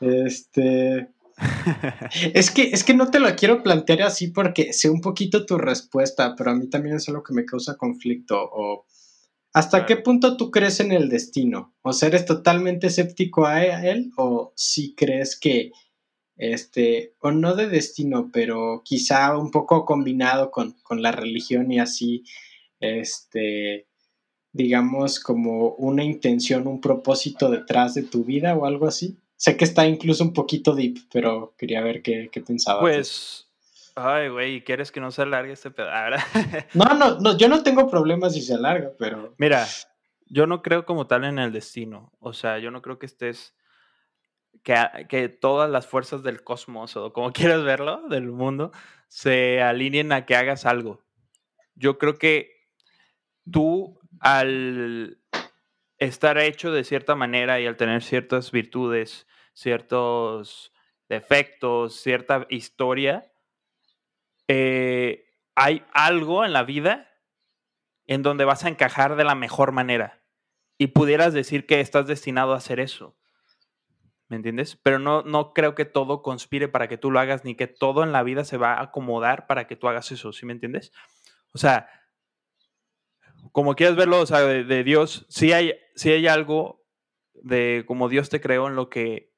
[0.00, 1.08] Este.
[2.34, 5.58] es que, es que no te lo quiero plantear así porque sé un poquito tu
[5.58, 8.38] respuesta, pero a mí también es algo que me causa conflicto.
[8.40, 8.86] O
[9.52, 11.74] ¿hasta qué punto tú crees en el destino?
[11.82, 14.12] ¿O sea, eres totalmente escéptico a él?
[14.16, 15.72] ¿O si crees que
[16.36, 21.78] este, o no de destino, pero quizá un poco combinado con, con la religión y
[21.78, 22.24] así,
[22.82, 23.86] este,
[24.52, 29.16] digamos, como una intención, un propósito detrás de tu vida o algo así?
[29.36, 32.82] Sé que está incluso un poquito deep, pero quería ver qué, qué pensabas.
[32.82, 33.48] Pues,
[33.94, 36.24] ay, güey, ¿quieres que no se alargue este pedazo?
[36.74, 39.34] no, no, no, yo no tengo problemas si se alarga, pero...
[39.38, 39.66] Mira,
[40.26, 42.12] yo no creo como tal en el destino.
[42.20, 43.54] O sea, yo no creo que estés...
[44.62, 44.76] Que,
[45.08, 48.70] que todas las fuerzas del cosmos, o como quieras verlo, del mundo,
[49.08, 51.00] se alineen a que hagas algo.
[51.74, 52.61] Yo creo que
[53.50, 55.18] tú al
[55.98, 60.72] estar hecho de cierta manera y al tener ciertas virtudes, ciertos
[61.08, 63.32] defectos, cierta historia,
[64.48, 67.08] eh, hay algo en la vida
[68.06, 70.22] en donde vas a encajar de la mejor manera
[70.78, 73.16] y pudieras decir que estás destinado a hacer eso.
[74.28, 74.76] ¿Me entiendes?
[74.82, 78.02] Pero no, no creo que todo conspire para que tú lo hagas, ni que todo
[78.02, 80.90] en la vida se va a acomodar para que tú hagas eso, ¿sí me entiendes?
[81.52, 81.88] O sea,
[83.50, 85.74] como quieras verlo, o sea, de, Dios, sí hay,
[86.04, 86.84] hay algo
[87.34, 89.32] de como Dios te creó en lo que,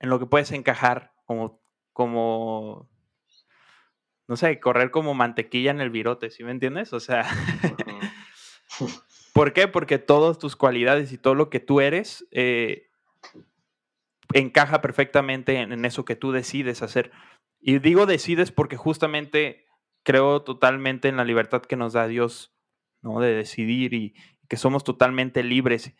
[0.00, 1.62] en lo que puedes encajar, como,
[1.92, 2.90] como,
[4.26, 6.92] no sé, correr como mantequilla en el virote, ¿sí me entiendes?
[6.92, 7.28] O sea,
[9.34, 9.68] ¿por qué?
[9.68, 12.88] Porque todas tus cualidades y todo lo que tú eres eh,
[14.32, 17.12] encaja perfectamente en eso que tú decides hacer.
[17.60, 19.66] Y digo decides porque justamente
[20.02, 22.52] creo totalmente en la libertad que nos da Dios
[23.02, 23.20] ¿no?
[23.20, 24.14] De decidir y
[24.48, 25.94] que somos totalmente libres.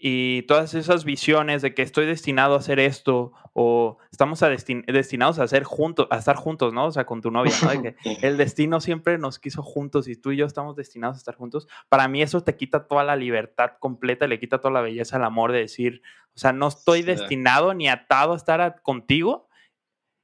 [0.00, 4.38] Y todas esas visiones de que estoy destinado a hacer esto o estamos
[4.86, 6.86] destinados a, hacer juntos, a estar juntos, ¿no?
[6.86, 7.82] O sea, con tu novia, ¿no?
[7.82, 11.34] que el destino siempre nos quiso juntos y tú y yo estamos destinados a estar
[11.34, 11.66] juntos.
[11.88, 15.24] Para mí eso te quita toda la libertad completa, le quita toda la belleza al
[15.24, 16.02] amor de decir,
[16.32, 19.48] o sea, no estoy destinado ni atado a estar contigo,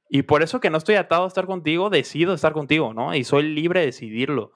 [0.09, 3.13] y por eso que no estoy atado a estar contigo, decido estar contigo, ¿no?
[3.15, 4.53] Y soy libre de decidirlo.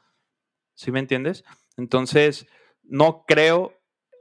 [0.80, 1.43] ¿Sí me entiendes?
[1.76, 2.47] Entonces,
[2.84, 3.77] no creo,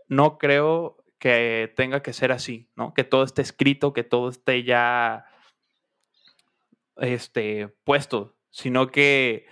[0.09, 2.95] no creo que tenga que ser así, ¿no?
[2.95, 5.25] Que todo esté escrito, que todo esté ya
[6.97, 9.47] este, puesto, sino que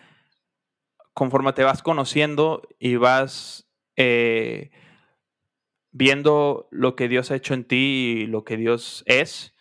[1.13, 4.73] conforme te vas conociendo y vas eh,
[5.93, 9.55] viendo lo que Dios ha hecho en ti y lo que Dios es,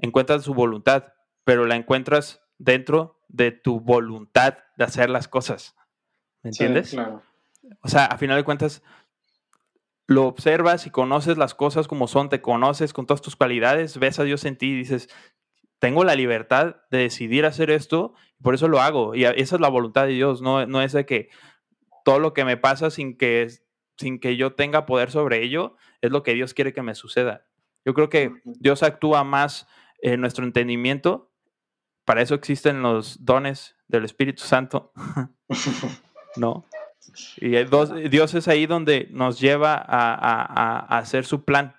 [0.00, 1.12] encuentras su voluntad,
[1.44, 5.77] pero la encuentras dentro de tu voluntad de hacer las cosas.
[6.42, 6.90] ¿Me entiendes?
[6.90, 7.22] claro.
[7.82, 8.82] O sea, a final de cuentas,
[10.06, 14.18] lo observas y conoces las cosas como son, te conoces con todas tus cualidades, ves
[14.18, 15.08] a Dios en ti y dices,
[15.78, 19.14] tengo la libertad de decidir hacer esto, por eso lo hago.
[19.14, 21.28] Y esa es la voluntad de Dios, no, no es de que
[22.04, 23.48] todo lo que me pasa sin que,
[23.98, 27.44] sin que yo tenga poder sobre ello, es lo que Dios quiere que me suceda.
[27.84, 29.68] Yo creo que Dios actúa más
[30.00, 31.32] en nuestro entendimiento.
[32.04, 34.92] Para eso existen los dones del Espíritu Santo.
[36.38, 36.66] ¿no?
[37.36, 37.50] Y
[38.08, 41.76] Dios es ahí donde nos lleva a, hacer su plan,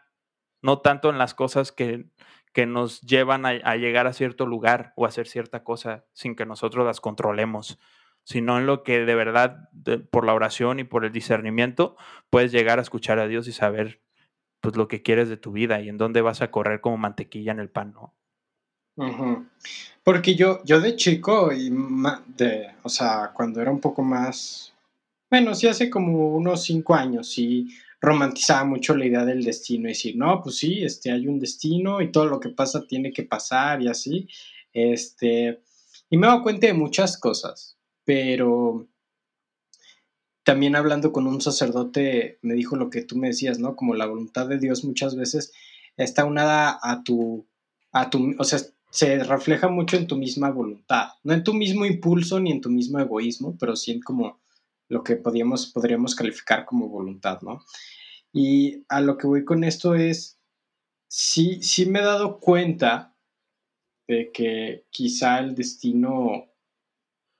[0.61, 2.09] no tanto en las cosas que,
[2.53, 6.85] que nos llevan a, llegar a cierto lugar o hacer cierta cosa sin que nosotros
[6.85, 7.79] las controlemos,
[8.23, 9.69] sino en lo que de verdad,
[10.11, 11.95] por la oración y por el discernimiento,
[12.29, 14.01] puedes llegar a escuchar a Dios y saber
[14.61, 17.51] pues, lo que quieres de tu vida y en dónde vas a correr como mantequilla
[17.51, 18.18] en el pan, ¿no?
[20.03, 21.71] Porque yo, yo de chico, y
[22.37, 24.73] de, o sea, cuando era un poco más,
[25.29, 27.67] bueno, sí hace como unos cinco años, sí
[28.01, 32.01] romantizaba mucho la idea del destino y decir, no, pues sí, este, hay un destino
[32.01, 34.27] y todo lo que pasa tiene que pasar y así,
[34.73, 35.61] este,
[36.09, 38.87] y me doy cuenta de muchas cosas, pero
[40.43, 43.75] también hablando con un sacerdote me dijo lo que tú me decías, ¿no?
[43.75, 45.53] Como la voluntad de Dios muchas veces
[45.97, 47.45] está unada a tu,
[47.91, 48.59] a tu, o sea,
[48.89, 52.69] se refleja mucho en tu misma voluntad, no en tu mismo impulso ni en tu
[52.69, 54.39] mismo egoísmo, pero sí en como
[54.87, 57.63] lo que podríamos, podríamos calificar como voluntad, ¿no?
[58.33, 60.39] Y a lo que voy con esto es,
[61.07, 63.15] sí, sí me he dado cuenta
[64.07, 66.47] de que quizá el destino,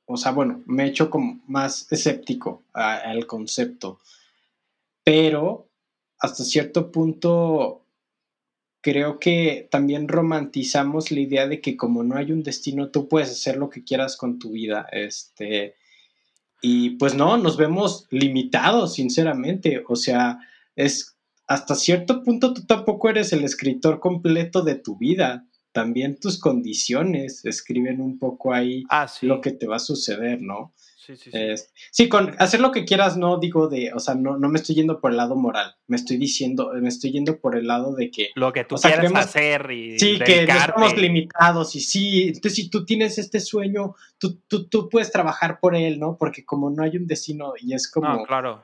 [0.06, 4.00] o sea, bueno, me he hecho como más escéptico al concepto,
[5.04, 5.68] pero
[6.20, 7.86] hasta cierto punto
[8.82, 13.30] creo que también romantizamos la idea de que como no hay un destino, tú puedes
[13.30, 14.88] hacer lo que quieras con tu vida.
[14.92, 15.76] Este,
[16.62, 19.84] y pues no, nos vemos limitados, sinceramente.
[19.88, 20.40] O sea,
[20.76, 21.16] es
[21.48, 25.46] hasta cierto punto tú tampoco eres el escritor completo de tu vida.
[25.72, 30.74] También tus condiciones escriben un poco ahí ah, lo que te va a suceder, ¿no?
[31.92, 34.76] Sí, con hacer lo que quieras, no digo de, o sea, no, no me estoy
[34.76, 38.12] yendo por el lado moral, me estoy diciendo, me estoy yendo por el lado de
[38.12, 38.30] que...
[38.36, 40.00] Lo que tú quieres hacer y...
[40.00, 44.68] Sí, que no estamos limitados y sí, entonces si tú tienes este sueño, tú, tú,
[44.68, 46.18] tú, puedes trabajar por él, ¿no?
[46.18, 48.10] Porque como no hay un destino y es como...
[48.10, 48.64] No, claro.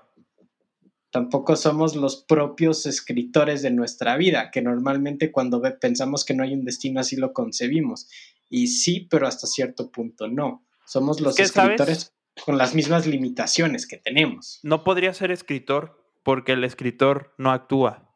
[1.11, 6.53] Tampoco somos los propios escritores de nuestra vida, que normalmente cuando pensamos que no hay
[6.53, 8.09] un destino así lo concebimos.
[8.49, 10.65] Y sí, pero hasta cierto punto no.
[10.85, 14.59] Somos los escritores con las mismas limitaciones que tenemos.
[14.63, 18.09] No podría ser escritor porque el escritor no actúa.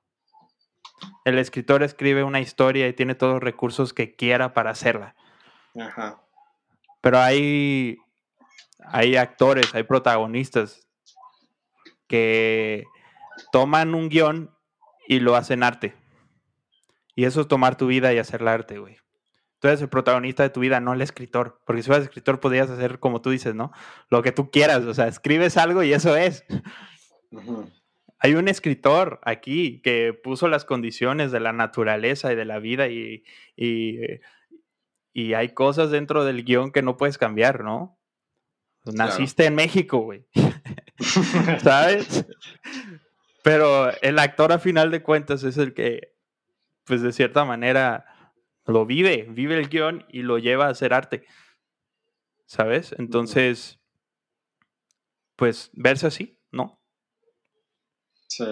[1.24, 5.16] El escritor escribe una historia y tiene todos los recursos que quiera para hacerla.
[5.80, 6.22] Ajá.
[7.02, 7.98] Pero hay,
[8.80, 10.88] hay actores, hay protagonistas
[12.08, 12.84] que
[13.52, 14.54] toman un guion
[15.08, 15.96] y lo hacen arte.
[17.16, 18.98] Y eso es tomar tu vida y hacerla arte, güey
[19.60, 21.62] tú eres el protagonista de tu vida, no el escritor.
[21.66, 23.72] Porque si fueras escritor podrías hacer como tú dices, ¿no?
[24.10, 26.46] Lo que tú quieras, o sea, escribes algo y eso es.
[28.20, 32.88] Hay un escritor aquí que puso las condiciones de la naturaleza y de la vida
[32.88, 33.24] y,
[33.56, 38.00] y, hay cosas dentro del guion que no puedes cambiar, ¿no?
[38.86, 40.26] Naciste en México, güey.
[41.62, 42.26] ¿Sabes?
[43.44, 46.14] Pero el actor a final de cuentas es el que,
[46.86, 48.06] pues de cierta manera,
[48.70, 51.26] lo vive, vive el guion y lo lleva a hacer arte.
[52.46, 52.96] ¿Sabes?
[52.98, 53.80] Entonces,
[55.36, 56.82] pues verse así, ¿no?
[58.28, 58.46] Sí.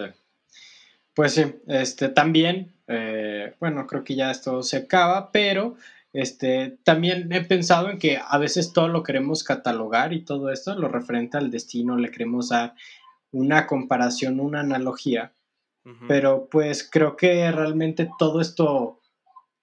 [1.14, 5.76] Pues sí, este también, eh, bueno, creo que ya esto se acaba, pero
[6.14, 10.76] este, también he pensado en que a veces todo lo queremos catalogar y todo esto,
[10.76, 12.76] lo referente al destino, le queremos dar
[13.32, 15.34] una comparación, una analogía,
[16.08, 18.97] pero pues creo que realmente todo esto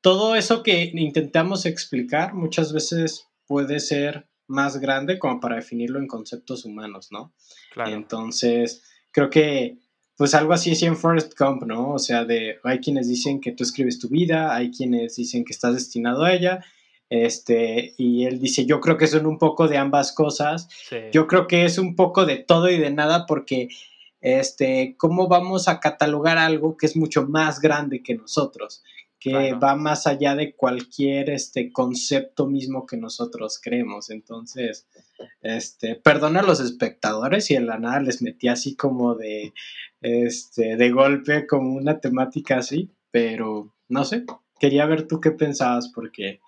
[0.05, 6.07] todo eso que intentamos explicar muchas veces puede ser más grande como para definirlo en
[6.07, 7.33] conceptos humanos, ¿no?
[7.73, 7.91] Claro.
[7.93, 9.79] Entonces, creo que
[10.19, 11.93] pues algo así es en Forrest Gump, ¿no?
[11.93, 15.55] O sea, de hay quienes dicen que tú escribes tu vida, hay quienes dicen que
[15.55, 16.63] estás destinado a ella,
[17.09, 20.69] este, y él dice, yo creo que son un poco de ambas cosas,
[21.15, 23.69] yo creo que es un poco de todo y de nada porque,
[24.21, 28.83] este, ¿cómo vamos a catalogar algo que es mucho más grande que nosotros?
[29.25, 34.11] Que va más allá de cualquier este concepto mismo que nosotros creemos.
[34.11, 34.87] Entonces,
[35.41, 39.55] este, perdona a los espectadores y en la nada les metí así como de
[40.03, 44.27] este de golpe como una temática así, pero no sé,
[44.61, 46.43] quería ver tú qué pensabas porque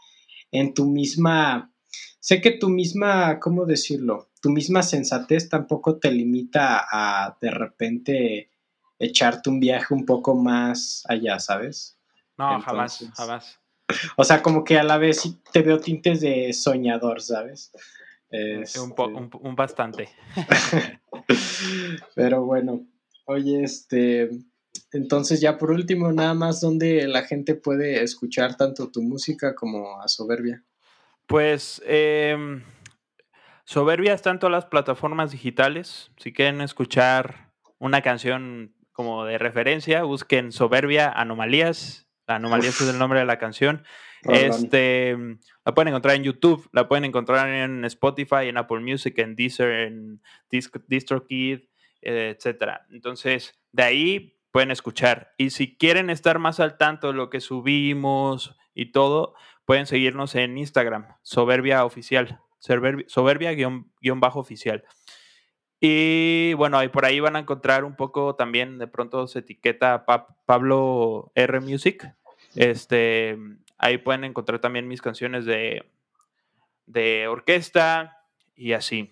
[0.53, 1.73] en tu misma
[2.21, 4.29] sé que tu misma, ¿cómo decirlo?
[4.43, 8.51] Tu misma sensatez tampoco te limita a de repente
[8.99, 11.96] echarte un viaje un poco más allá, ¿sabes?
[12.39, 13.61] No, jamás, jamás.
[14.17, 17.73] O sea, como que a la vez sí te veo tintes de soñador, ¿sabes?
[18.31, 20.09] Este un, un, bastante.
[22.15, 22.85] Pero bueno,
[23.25, 24.31] oye, este,
[24.93, 30.01] entonces ya por último, nada más donde la gente puede escuchar tanto tu música como
[30.01, 30.65] a Soberbia.
[31.27, 32.63] Pues em,
[33.65, 36.11] Soberbia está en todas las plataformas digitales.
[36.17, 42.06] Si quieren escuchar una canción como de referencia, busquen Soberbia Anomalías.
[42.27, 43.85] La Anomalías es el nombre de la canción.
[44.23, 45.17] Este,
[45.65, 49.71] la pueden encontrar en YouTube, la pueden encontrar en Spotify, en Apple Music, en Deezer,
[49.71, 51.61] en DistroKid,
[52.01, 52.81] etc.
[52.91, 55.35] Entonces, de ahí pueden escuchar.
[55.37, 59.35] Y si quieren estar más al tanto de lo que subimos y todo,
[59.65, 64.85] pueden seguirnos en Instagram, Soberbia Oficial, Soberbia-oficial.
[65.81, 70.07] Y bueno, ahí por ahí van a encontrar un poco también, de pronto se etiqueta
[70.47, 72.15] Pablo R Music.
[72.55, 73.39] Este,
[73.77, 75.85] ahí pueden encontrar también mis canciones de,
[76.87, 78.23] de orquesta
[78.57, 79.11] y así.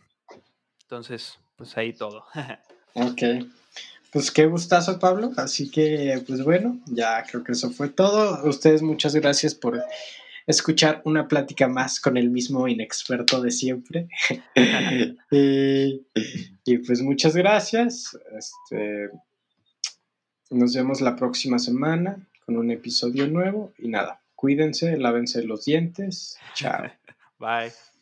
[0.82, 2.24] Entonces, pues ahí todo.
[2.94, 3.22] ok.
[4.12, 5.32] Pues qué gustazo, Pablo.
[5.36, 8.48] Así que, pues bueno, ya creo que eso fue todo.
[8.48, 9.82] Ustedes muchas gracias por
[10.46, 14.08] escuchar una plática más con el mismo inexperto de siempre.
[15.30, 18.16] y, pues muchas gracias.
[18.36, 19.10] Este,
[20.50, 23.72] nos vemos la próxima semana con un episodio nuevo.
[23.78, 26.38] Y nada, cuídense, lávense los dientes.
[26.54, 26.90] Chao.
[27.38, 27.93] Bye.